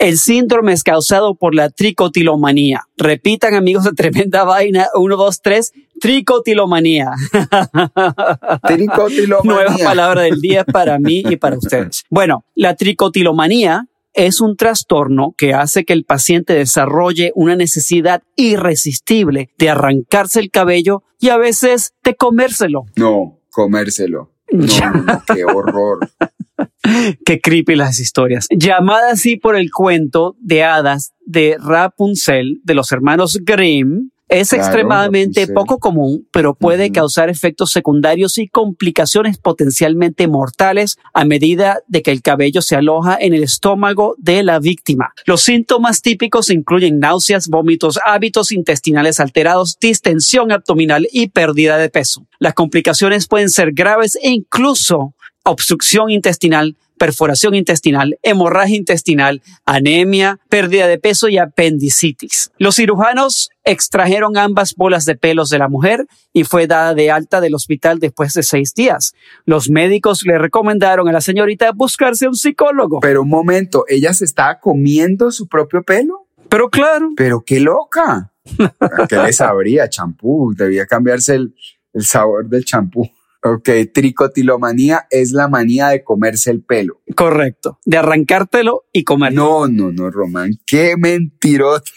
El 0.04 0.18
síndrome 0.18 0.74
es 0.74 0.84
causado 0.84 1.36
por 1.36 1.56
la 1.56 1.70
tricotilomanía. 1.70 2.82
Repitan, 2.98 3.56
amigos 3.56 3.86
de 3.86 3.94
Tremenda 3.94 4.44
Vaina, 4.44 4.88
uno, 4.96 5.16
dos, 5.16 5.42
tres, 5.42 5.72
tricotilomanía. 6.02 7.12
Tricotilomanía. 8.68 9.54
Nueva 9.54 9.78
palabra 9.82 10.24
del 10.24 10.42
día 10.42 10.66
para 10.66 11.00
mí 11.00 11.24
y 11.26 11.38
para 11.38 11.58
ustedes. 11.58 12.04
Bueno, 12.10 12.44
la 12.54 12.76
tricotilomanía 12.76 13.88
es 14.14 14.42
un 14.42 14.58
trastorno 14.58 15.36
que 15.38 15.54
hace 15.54 15.86
que 15.86 15.94
el 15.94 16.04
paciente 16.04 16.54
desarrolle 16.54 17.32
una 17.34 17.56
necesidad 17.56 18.24
irresistible 18.36 19.52
de 19.58 19.70
arrancarse 19.70 20.42
el 20.42 20.52
cabello 20.52 21.04
y 21.18 21.30
a 21.30 21.38
veces 21.38 21.94
de 22.04 22.16
comérselo. 22.16 22.84
No, 22.98 23.40
comérselo. 23.52 24.34
No, 24.52 24.92
no, 24.92 25.24
qué 25.34 25.46
horror. 25.46 26.10
Qué 27.26 27.40
creepy 27.42 27.76
las 27.76 28.00
historias. 28.00 28.48
Llamada 28.50 29.12
así 29.12 29.38
por 29.38 29.56
el 29.56 29.72
cuento 29.72 30.36
de 30.40 30.64
hadas 30.64 31.14
de 31.26 31.58
Rapunzel 31.60 32.60
de 32.64 32.74
los 32.74 32.92
hermanos 32.92 33.40
Grimm, 33.44 34.10
es 34.30 34.50
Claro, 34.50 34.64
extremadamente 34.64 35.48
poco 35.48 35.78
común, 35.78 36.28
pero 36.32 36.56
puede 36.56 36.92
causar 36.92 37.30
efectos 37.30 37.70
secundarios 37.72 38.40
y 38.40 38.48
complicaciones 38.48 39.38
potencialmente 39.38 40.28
mortales 40.28 40.98
a 41.14 41.24
medida 41.24 41.82
de 41.88 42.02
que 42.02 42.10
el 42.10 42.24
cabello 42.24 42.64
se 42.64 42.76
aloja 42.76 43.16
en 43.20 43.36
el 43.36 43.44
estómago 43.44 44.16
de 44.18 44.42
la 44.42 44.60
víctima. 44.60 45.14
Los 45.28 45.42
síntomas 45.42 46.02
típicos 46.02 46.50
incluyen 46.50 46.98
náuseas, 46.98 47.48
vómitos, 47.48 48.00
hábitos 48.04 48.52
intestinales 48.52 49.20
alterados, 49.20 49.78
distensión 49.80 50.52
abdominal 50.52 51.08
y 51.12 51.28
pérdida 51.28 51.78
de 51.78 51.90
peso. 51.90 52.26
Las 52.40 52.56
complicaciones 52.56 53.28
pueden 53.28 53.52
ser 53.52 53.72
graves 53.72 54.18
e 54.22 54.32
incluso 54.32 55.14
obstrucción 55.44 56.10
intestinal, 56.10 56.78
perforación 56.98 57.54
intestinal, 57.54 58.18
hemorragia 58.24 58.78
intestinal, 58.78 59.42
anemia, 59.66 60.40
pérdida 60.50 60.88
de 60.88 60.98
peso 60.98 61.28
y 61.28 61.38
apendicitis. 61.38 62.52
Los 62.58 62.76
cirujanos 62.76 63.50
extrajeron 63.66 64.38
ambas 64.38 64.76
bolas 64.76 65.06
de 65.06 65.16
pelos 65.16 65.50
de 65.50 65.60
la 65.60 65.68
mujer 65.68 66.08
y 66.32 66.46
fue 66.46 66.66
dada 66.68 66.94
de 66.94 67.12
alta 67.12 67.42
del 67.42 67.56
hospital 67.56 68.00
después 68.00 68.34
de 68.34 68.44
seis 68.44 68.74
días. 68.74 69.16
Los 69.46 69.70
médicos 69.70 70.24
le 70.26 70.38
recomendaron 70.38 71.08
a 71.10 71.12
la 71.12 71.22
señorita 71.22 71.72
buscarse 71.74 72.28
un 72.28 72.36
psicólogo. 72.36 73.00
Pero 73.02 73.24
un 73.24 73.30
momento, 73.30 73.86
¿ella 73.90 74.14
se 74.14 74.26
estaba 74.26 74.60
comiendo 74.60 75.32
su 75.32 75.48
propio 75.48 75.84
pelo? 75.84 76.28
Pero 76.48 76.70
claro, 76.70 77.10
Pero 77.18 77.42
qué 77.42 77.60
loca. 77.60 78.32
¿Qué 79.10 79.18
le 79.18 79.34
sabría? 79.34 79.90
Champú. 79.90 80.54
Debía 80.56 80.86
cambiarse 80.86 81.36
el, 81.36 81.56
el 81.94 82.06
sabor 82.06 82.48
del 82.48 82.64
champú. 82.64 83.10
Ok, 83.46 83.70
tricotilomanía 83.94 85.06
es 85.10 85.34
la 85.34 85.50
manía 85.50 85.90
de 85.90 86.04
comerse 86.04 86.50
el 86.50 86.64
pelo. 86.64 87.02
correcto, 87.16 87.80
de 87.86 87.98
arrancártelo 87.98 88.86
y 88.94 89.04
comerlo. 89.04 89.44
No, 89.44 89.68
no, 89.68 89.92
no, 89.92 90.10
Román. 90.10 90.52
Qué 90.66 90.96
mentirota. 90.98 91.92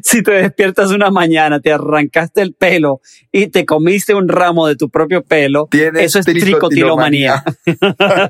Si 0.03 0.23
te 0.25 0.33
despiertas 0.33 0.91
una 0.91 1.11
mañana, 1.11 1.61
te 1.61 1.73
arrancaste 1.73 2.43
el 2.43 2.53
pelo 2.53 3.01
y 3.31 3.47
te 3.47 3.65
comiste 3.65 4.13
un 4.13 4.29
ramo 4.29 4.67
de 4.67 4.75
tu 4.75 4.91
propio 4.91 5.23
pelo, 5.23 5.69
eso 5.73 6.19
es 6.19 6.27
tricotilomanía. 6.27 7.45
tricotilomanía. 7.45 8.25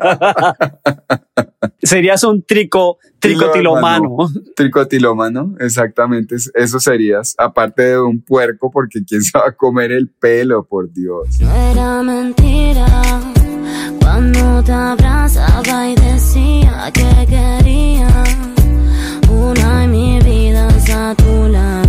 Serías 1.82 2.24
un 2.24 2.42
trico, 2.42 2.98
tricotilomano. 3.18 4.16
Tricotilómano, 4.56 5.54
exactamente. 5.60 6.34
es- 6.36 6.50
Eso 6.54 6.80
serías. 6.80 7.34
Aparte 7.38 7.82
de 7.82 8.00
un 8.00 8.20
puerco, 8.22 8.70
porque 8.70 9.04
quién 9.06 9.22
se 9.22 9.36
va 9.38 9.46
a 9.48 9.52
comer 9.52 9.92
el 9.92 10.08
pelo, 10.08 10.64
por 10.64 10.92
Dios. 10.92 11.40
No 11.40 11.54
era 11.54 12.02
mentira 12.02 12.86
cuando 14.00 14.62
te 14.64 14.72
abrazaba 14.72 15.88
y 15.90 15.94
decía 15.94 16.90
que 16.92 17.26
quería 17.26 18.08
una 19.30 19.84
y 19.84 19.88
mi 19.88 20.18
vida 20.20 20.68
a 20.94 21.14
tu 21.14 21.48
lado 21.48 21.81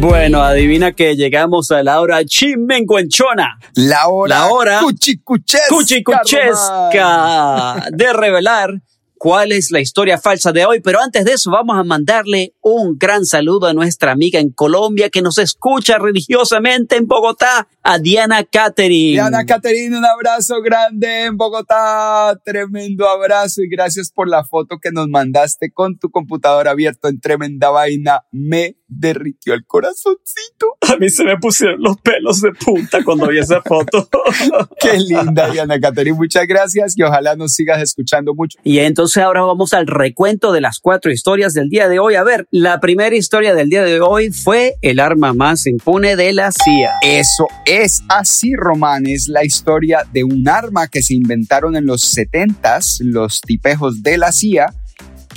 Bueno, 0.00 0.42
adivina 0.42 0.92
que 0.92 1.14
llegamos 1.14 1.70
a 1.70 1.84
la 1.84 2.00
hora 2.00 2.24
chimenguenchona. 2.24 3.60
La 3.74 4.08
hora, 4.08 4.38
La 4.38 4.46
hora 4.48 4.80
cuchicuchesca. 4.80 5.68
cuchicuchesca 5.68 7.86
de 7.92 8.12
revelar 8.12 8.80
cuál 9.20 9.52
es 9.52 9.70
la 9.70 9.80
historia 9.80 10.18
falsa 10.18 10.50
de 10.50 10.64
hoy. 10.64 10.80
Pero 10.80 10.98
antes 11.00 11.24
de 11.26 11.34
eso, 11.34 11.50
vamos 11.50 11.78
a 11.78 11.84
mandarle 11.84 12.54
un 12.62 12.96
gran 12.98 13.26
saludo 13.26 13.66
a 13.66 13.74
nuestra 13.74 14.12
amiga 14.12 14.40
en 14.40 14.50
Colombia 14.50 15.10
que 15.10 15.20
nos 15.20 15.36
escucha 15.38 15.98
religiosamente 15.98 16.96
en 16.96 17.06
Bogotá, 17.06 17.68
a 17.82 17.98
Diana 17.98 18.42
Catherine. 18.44 19.12
Diana 19.12 19.44
Caterina, 19.44 19.98
un 19.98 20.06
abrazo 20.06 20.62
grande 20.62 21.26
en 21.26 21.36
Bogotá. 21.36 22.40
Tremendo 22.44 23.08
abrazo 23.08 23.62
y 23.62 23.68
gracias 23.68 24.10
por 24.10 24.28
la 24.28 24.42
foto 24.42 24.78
que 24.80 24.90
nos 24.90 25.06
mandaste 25.08 25.70
con 25.70 25.98
tu 25.98 26.10
computador 26.10 26.66
abierto 26.66 27.08
en 27.08 27.20
tremenda 27.20 27.68
vaina. 27.68 28.22
Me 28.32 28.76
derritió 28.90 29.54
el 29.54 29.64
corazoncito. 29.64 30.76
A 30.80 30.96
mí 30.96 31.08
se 31.08 31.24
me 31.24 31.38
pusieron 31.38 31.80
los 31.80 31.96
pelos 31.98 32.40
de 32.40 32.52
punta 32.52 33.02
cuando 33.04 33.28
vi 33.28 33.38
esa 33.38 33.62
foto. 33.62 34.08
Qué 34.80 34.98
linda, 34.98 35.48
Diana 35.48 35.80
Caterina. 35.80 36.16
Muchas 36.16 36.46
gracias 36.46 36.94
y 36.96 37.02
ojalá 37.02 37.36
nos 37.36 37.54
sigas 37.54 37.80
escuchando 37.80 38.34
mucho. 38.34 38.58
Y 38.64 38.80
entonces 38.80 39.22
ahora 39.22 39.42
vamos 39.42 39.72
al 39.72 39.86
recuento 39.86 40.52
de 40.52 40.60
las 40.60 40.80
cuatro 40.80 41.12
historias 41.12 41.54
del 41.54 41.68
día 41.68 41.88
de 41.88 41.98
hoy. 42.00 42.16
A 42.16 42.24
ver, 42.24 42.46
la 42.50 42.80
primera 42.80 43.14
historia 43.14 43.54
del 43.54 43.70
día 43.70 43.84
de 43.84 44.00
hoy 44.00 44.32
fue 44.32 44.74
el 44.82 44.98
arma 44.98 45.32
más 45.32 45.66
impune 45.66 46.16
de 46.16 46.32
la 46.32 46.50
CIA. 46.50 46.90
Eso 47.02 47.46
es 47.66 48.02
así, 48.08 48.54
Román. 48.56 49.06
Es 49.06 49.28
la 49.28 49.44
historia 49.44 50.06
de 50.12 50.24
un 50.24 50.48
arma 50.48 50.88
que 50.88 51.02
se 51.02 51.14
inventaron 51.14 51.76
en 51.76 51.86
los 51.86 52.16
70s, 52.16 53.00
los 53.04 53.40
tipejos 53.40 54.02
de 54.02 54.18
la 54.18 54.32
CIA, 54.32 54.74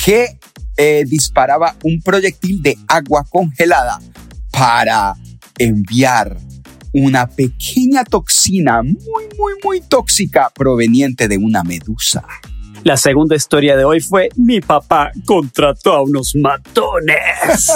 que 0.04 0.39
eh, 0.78 1.04
disparaba 1.08 1.76
un 1.84 2.02
proyectil 2.02 2.62
de 2.62 2.78
agua 2.88 3.26
congelada 3.30 4.00
para 4.52 5.16
enviar 5.58 6.38
una 6.94 7.28
pequeña 7.28 8.04
toxina 8.04 8.84
muy, 8.84 9.24
muy, 9.38 9.54
muy 9.64 9.82
tóxica 9.82 10.52
proveniente 10.54 11.28
de 11.28 11.38
una 11.38 11.64
medusa. 11.64 12.24
La 12.84 12.98
segunda 12.98 13.38
historia 13.38 13.78
de 13.78 13.86
hoy 13.86 14.02
fue 14.02 14.28
mi 14.36 14.60
papá 14.60 15.10
contrató 15.26 15.93
a 15.93 16.02
unos 16.02 16.36
matones. 16.36 17.15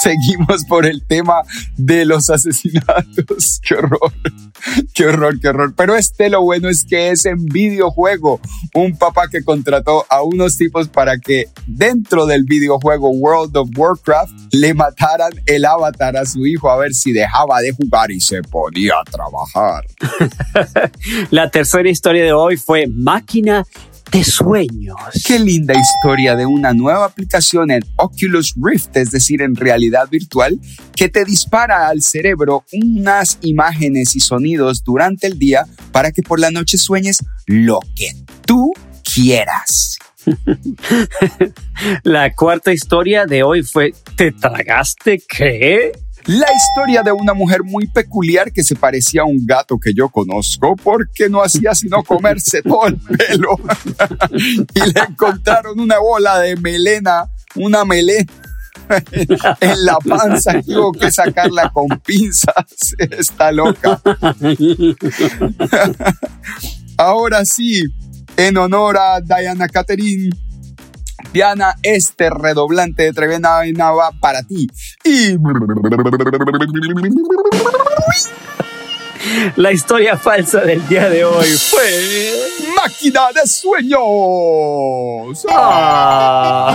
Seguimos 0.00 0.64
por 0.68 0.86
el 0.86 1.04
tema 1.04 1.42
de 1.76 2.04
los 2.04 2.30
asesinatos. 2.30 3.60
Qué 3.66 3.74
horror, 3.74 4.12
qué 4.94 5.06
horror, 5.06 5.40
qué 5.40 5.48
horror. 5.48 5.74
Pero 5.76 5.96
este 5.96 6.30
lo 6.30 6.42
bueno 6.42 6.68
es 6.68 6.84
que 6.84 7.10
es 7.10 7.24
en 7.26 7.44
videojuego. 7.46 8.40
Un 8.72 8.96
papá 8.96 9.26
que 9.28 9.42
contrató 9.42 10.06
a 10.08 10.22
unos 10.22 10.56
tipos 10.56 10.86
para 10.86 11.18
que 11.18 11.46
dentro 11.66 12.24
del 12.24 12.44
videojuego 12.44 13.10
World 13.10 13.56
of 13.56 13.70
Warcraft 13.76 14.32
le 14.52 14.74
mataran 14.74 15.32
el 15.46 15.64
avatar 15.64 16.16
a 16.16 16.24
su 16.24 16.46
hijo 16.46 16.70
a 16.70 16.76
ver 16.76 16.94
si 16.94 17.12
dejaba 17.12 17.60
de 17.62 17.72
jugar 17.72 18.12
y 18.12 18.20
se 18.20 18.42
ponía 18.42 18.94
a 18.94 19.10
trabajar. 19.10 19.84
La 21.30 21.50
tercera 21.50 21.90
historia 21.90 22.24
de 22.24 22.32
hoy 22.32 22.56
fue 22.56 22.86
máquina 22.86 23.66
de 24.16 24.24
sueños. 24.24 24.96
Qué 25.26 25.38
linda 25.38 25.74
historia 25.74 26.36
de 26.36 26.46
una 26.46 26.72
nueva 26.72 27.04
aplicación 27.04 27.70
en 27.70 27.82
Oculus 27.96 28.54
Rift, 28.56 28.96
es 28.96 29.10
decir, 29.10 29.42
en 29.42 29.54
realidad 29.54 30.08
virtual, 30.08 30.58
que 30.94 31.10
te 31.10 31.26
dispara 31.26 31.88
al 31.88 32.00
cerebro 32.00 32.64
unas 32.72 33.38
imágenes 33.42 34.16
y 34.16 34.20
sonidos 34.20 34.82
durante 34.82 35.26
el 35.26 35.38
día 35.38 35.66
para 35.92 36.12
que 36.12 36.22
por 36.22 36.40
la 36.40 36.50
noche 36.50 36.78
sueñes 36.78 37.18
lo 37.46 37.80
que 37.94 38.12
tú 38.46 38.72
quieras. 39.02 39.98
La 42.02 42.32
cuarta 42.34 42.72
historia 42.72 43.26
de 43.26 43.42
hoy 43.42 43.62
fue 43.62 43.92
¿Te 44.16 44.32
tragaste 44.32 45.22
qué? 45.28 45.92
La 46.26 46.46
historia 46.52 47.02
de 47.02 47.12
una 47.12 47.34
mujer 47.34 47.62
muy 47.62 47.86
peculiar 47.86 48.52
que 48.52 48.64
se 48.64 48.74
parecía 48.74 49.22
a 49.22 49.26
un 49.26 49.46
gato 49.46 49.78
que 49.78 49.94
yo 49.94 50.08
conozco 50.08 50.74
porque 50.74 51.28
no 51.28 51.40
hacía 51.40 51.74
sino 51.74 52.02
comerse 52.02 52.62
todo 52.62 52.88
el 52.88 52.96
pelo. 52.96 53.56
y 54.74 54.92
le 54.92 55.00
encontraron 55.08 55.78
una 55.78 55.98
bola 55.98 56.40
de 56.40 56.56
melena, 56.56 57.30
una 57.54 57.84
melena 57.84 58.32
en 59.60 59.84
la 59.84 59.98
panza. 59.98 60.60
Tuvo 60.62 60.92
que 60.92 61.10
sacarla 61.10 61.70
con 61.70 61.88
pinzas. 62.04 62.94
Está 62.98 63.52
loca. 63.52 64.00
Ahora 66.98 67.44
sí, 67.44 67.84
en 68.36 68.56
honor 68.56 68.96
a 68.98 69.20
Diana 69.20 69.68
Catherine. 69.68 70.30
Diana, 71.36 71.74
este 71.82 72.30
redoblante 72.30 73.02
de 73.02 73.12
tremenda 73.12 73.50
vaina 73.56 73.90
va 73.90 74.10
para 74.10 74.42
ti. 74.42 74.66
Y 75.04 75.36
La 79.56 79.70
historia 79.70 80.16
falsa 80.16 80.60
del 80.62 80.88
día 80.88 81.10
de 81.10 81.26
hoy 81.26 81.48
fue... 81.48 82.32
máquina 82.74 83.32
de 83.34 83.46
sueños. 83.46 84.00
Ah. 85.50 86.72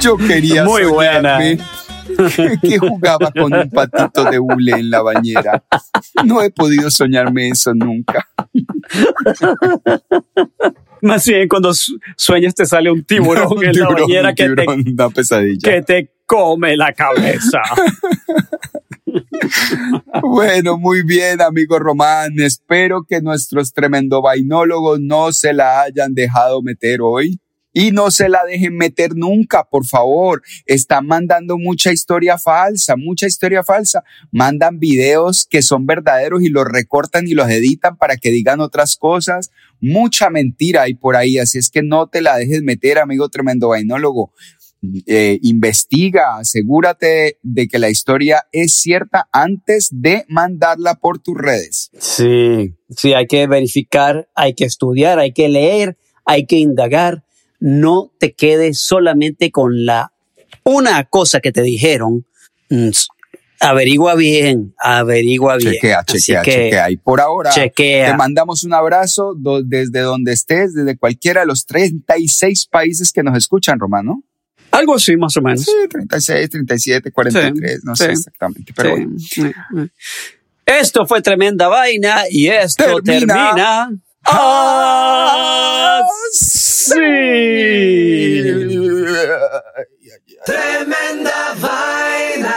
Yo 0.00 0.16
quería 0.16 0.64
Muy 0.64 0.86
buena. 0.86 1.38
que, 2.62 2.78
jugaba 2.78 3.30
con 3.30 3.52
un 3.52 3.70
patito 3.70 4.24
de 4.24 4.38
hule 4.38 4.72
en 4.72 4.90
la 4.90 5.02
bañera. 5.02 5.64
No 6.24 6.42
he 6.42 6.50
podido 6.50 6.90
soñarme 6.90 7.48
eso 7.48 7.74
nunca. 7.74 8.28
Más 11.02 11.24
bien 11.26 11.48
cuando 11.48 11.74
su- 11.74 11.98
sueñas 12.16 12.54
te 12.54 12.66
sale 12.66 12.90
un 12.90 13.04
tiburón 13.04 13.58
Un 13.58 13.64
en 13.64 13.78
la 13.78 13.88
bañera 13.88 14.34
que 14.34 14.48
te, 14.50 14.66
una 14.68 15.10
pesadilla. 15.10 15.70
que 15.70 15.82
te 15.82 16.10
come 16.26 16.76
la 16.76 16.92
cabeza. 16.92 17.60
Bueno, 20.22 20.76
muy 20.78 21.02
bien, 21.02 21.40
amigo 21.40 21.78
Román. 21.78 22.32
Espero 22.38 23.04
que 23.08 23.20
nuestros 23.20 23.72
tremendo 23.72 24.20
vainólogos 24.20 25.00
no 25.00 25.32
se 25.32 25.52
la 25.52 25.82
hayan 25.82 26.14
dejado 26.14 26.62
meter 26.62 27.00
hoy. 27.02 27.38
Y 27.78 27.90
no 27.90 28.10
se 28.10 28.30
la 28.30 28.42
dejen 28.42 28.74
meter 28.74 29.14
nunca, 29.14 29.64
por 29.64 29.84
favor. 29.84 30.42
Están 30.64 31.06
mandando 31.06 31.58
mucha 31.58 31.92
historia 31.92 32.38
falsa, 32.38 32.96
mucha 32.96 33.26
historia 33.26 33.62
falsa. 33.62 34.02
Mandan 34.32 34.78
videos 34.78 35.46
que 35.46 35.60
son 35.60 35.84
verdaderos 35.84 36.40
y 36.42 36.48
los 36.48 36.64
recortan 36.64 37.28
y 37.28 37.32
los 37.32 37.50
editan 37.50 37.98
para 37.98 38.16
que 38.16 38.30
digan 38.30 38.62
otras 38.62 38.96
cosas. 38.96 39.50
Mucha 39.78 40.30
mentira 40.30 40.84
hay 40.84 40.94
por 40.94 41.16
ahí, 41.16 41.36
así 41.36 41.58
es 41.58 41.68
que 41.68 41.82
no 41.82 42.06
te 42.06 42.22
la 42.22 42.38
dejes 42.38 42.62
meter, 42.62 42.98
amigo 42.98 43.28
tremendo 43.28 43.68
vainólogo. 43.68 44.32
Eh, 45.06 45.38
investiga, 45.42 46.38
asegúrate 46.38 47.36
de 47.42 47.68
que 47.68 47.78
la 47.78 47.90
historia 47.90 48.44
es 48.52 48.72
cierta 48.72 49.28
antes 49.32 49.90
de 49.92 50.24
mandarla 50.30 50.94
por 50.94 51.18
tus 51.18 51.36
redes. 51.36 51.90
Sí, 51.98 52.74
sí, 52.88 53.12
hay 53.12 53.26
que 53.26 53.46
verificar, 53.46 54.30
hay 54.34 54.54
que 54.54 54.64
estudiar, 54.64 55.18
hay 55.18 55.34
que 55.34 55.50
leer, 55.50 55.98
hay 56.24 56.46
que 56.46 56.56
indagar. 56.56 57.25
No 57.60 58.12
te 58.18 58.32
quedes 58.34 58.80
solamente 58.80 59.50
con 59.50 59.84
la 59.84 60.12
una 60.64 61.04
cosa 61.04 61.40
que 61.40 61.52
te 61.52 61.62
dijeron. 61.62 62.26
Mm, 62.70 62.90
Averigua 63.58 64.14
bien, 64.16 64.74
averigua 64.78 65.56
bien. 65.56 65.72
Chequea, 65.72 66.04
chequea, 66.04 66.42
que 66.42 66.50
chequea. 66.50 66.90
Y 66.90 66.98
por 66.98 67.22
ahora, 67.22 67.50
chequea. 67.50 68.10
te 68.10 68.16
mandamos 68.16 68.64
un 68.64 68.74
abrazo 68.74 69.32
do- 69.34 69.62
desde 69.62 70.00
donde 70.00 70.32
estés, 70.34 70.74
desde 70.74 70.98
cualquiera 70.98 71.40
de 71.40 71.46
los 71.46 71.64
36 71.64 72.66
países 72.66 73.12
que 73.12 73.22
nos 73.22 73.34
escuchan, 73.38 73.78
Romano. 73.78 74.22
Algo 74.72 74.96
así, 74.96 75.16
más 75.16 75.34
o 75.38 75.40
menos. 75.42 75.62
Sí, 75.64 75.72
36, 75.88 76.50
37, 76.50 77.10
43, 77.10 77.80
no 77.84 77.96
sé 77.96 78.04
sí, 78.06 78.10
exactamente. 78.12 78.72
Pero 78.76 78.88
Sí, 78.90 78.94
bueno. 79.02 79.18
sí, 79.18 79.42
sí. 79.42 79.90
Esto 80.66 81.06
fue 81.06 81.22
tremenda 81.22 81.68
vaina 81.68 82.24
y 82.30 82.48
esto 82.48 83.00
Termina. 83.00 83.26
termina. 83.34 83.90
Así. 84.26 86.06
Tremenda 90.44 91.54
vaina. 91.56 92.56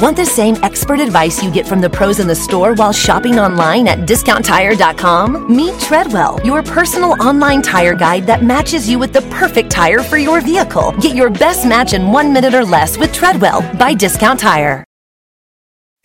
Want 0.00 0.16
the 0.16 0.26
same 0.26 0.56
expert 0.64 0.98
advice 0.98 1.42
you 1.44 1.50
get 1.52 1.66
from 1.68 1.80
the 1.80 1.88
pros 1.88 2.18
in 2.18 2.26
the 2.26 2.34
store 2.34 2.74
while 2.74 2.92
shopping 2.92 3.38
online 3.38 3.86
at 3.86 4.00
discounttire.com? 4.00 5.54
Meet 5.54 5.78
Treadwell, 5.78 6.40
your 6.44 6.62
personal 6.62 7.12
online 7.22 7.62
tire 7.62 7.94
guide 7.94 8.26
that 8.26 8.42
matches 8.42 8.88
you 8.88 8.98
with 8.98 9.12
the 9.12 9.22
perfect 9.30 9.70
tire 9.70 10.00
for 10.00 10.16
your 10.16 10.40
vehicle. 10.40 10.92
Get 11.00 11.14
your 11.14 11.30
best 11.30 11.66
match 11.66 11.92
in 11.92 12.10
one 12.10 12.32
minute 12.32 12.54
or 12.54 12.64
less 12.64 12.98
with 12.98 13.12
Treadwell 13.12 13.62
by 13.76 13.94
Discount 13.94 14.40
Tire. 14.40 14.84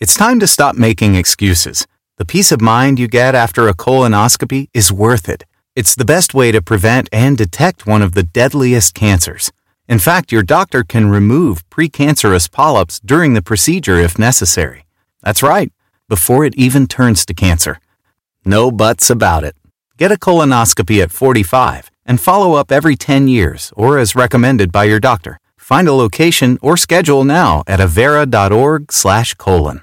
It's 0.00 0.14
time 0.14 0.38
to 0.38 0.46
stop 0.46 0.76
making 0.76 1.16
excuses. 1.16 1.84
The 2.18 2.24
peace 2.24 2.52
of 2.52 2.60
mind 2.60 3.00
you 3.00 3.08
get 3.08 3.34
after 3.34 3.66
a 3.66 3.74
colonoscopy 3.74 4.68
is 4.72 4.92
worth 4.92 5.28
it. 5.28 5.44
It's 5.74 5.96
the 5.96 6.04
best 6.04 6.34
way 6.34 6.52
to 6.52 6.62
prevent 6.62 7.08
and 7.10 7.36
detect 7.36 7.84
one 7.84 8.00
of 8.00 8.12
the 8.12 8.22
deadliest 8.22 8.94
cancers. 8.94 9.50
In 9.88 9.98
fact, 9.98 10.30
your 10.30 10.44
doctor 10.44 10.84
can 10.84 11.10
remove 11.10 11.68
precancerous 11.68 12.48
polyps 12.48 13.00
during 13.00 13.34
the 13.34 13.42
procedure 13.42 13.98
if 13.98 14.20
necessary. 14.20 14.84
That's 15.24 15.42
right, 15.42 15.72
before 16.08 16.44
it 16.44 16.54
even 16.54 16.86
turns 16.86 17.26
to 17.26 17.34
cancer. 17.34 17.80
No 18.44 18.70
buts 18.70 19.10
about 19.10 19.42
it. 19.42 19.56
Get 19.96 20.12
a 20.12 20.16
colonoscopy 20.16 21.02
at 21.02 21.10
45 21.10 21.90
and 22.06 22.20
follow 22.20 22.54
up 22.54 22.70
every 22.70 22.94
10 22.94 23.26
years 23.26 23.72
or 23.74 23.98
as 23.98 24.14
recommended 24.14 24.70
by 24.70 24.84
your 24.84 25.00
doctor. 25.00 25.40
Find 25.56 25.88
a 25.88 25.92
location 25.92 26.56
or 26.62 26.76
schedule 26.76 27.24
now 27.24 27.64
at 27.66 27.80
avera.org/colon. 27.80 29.82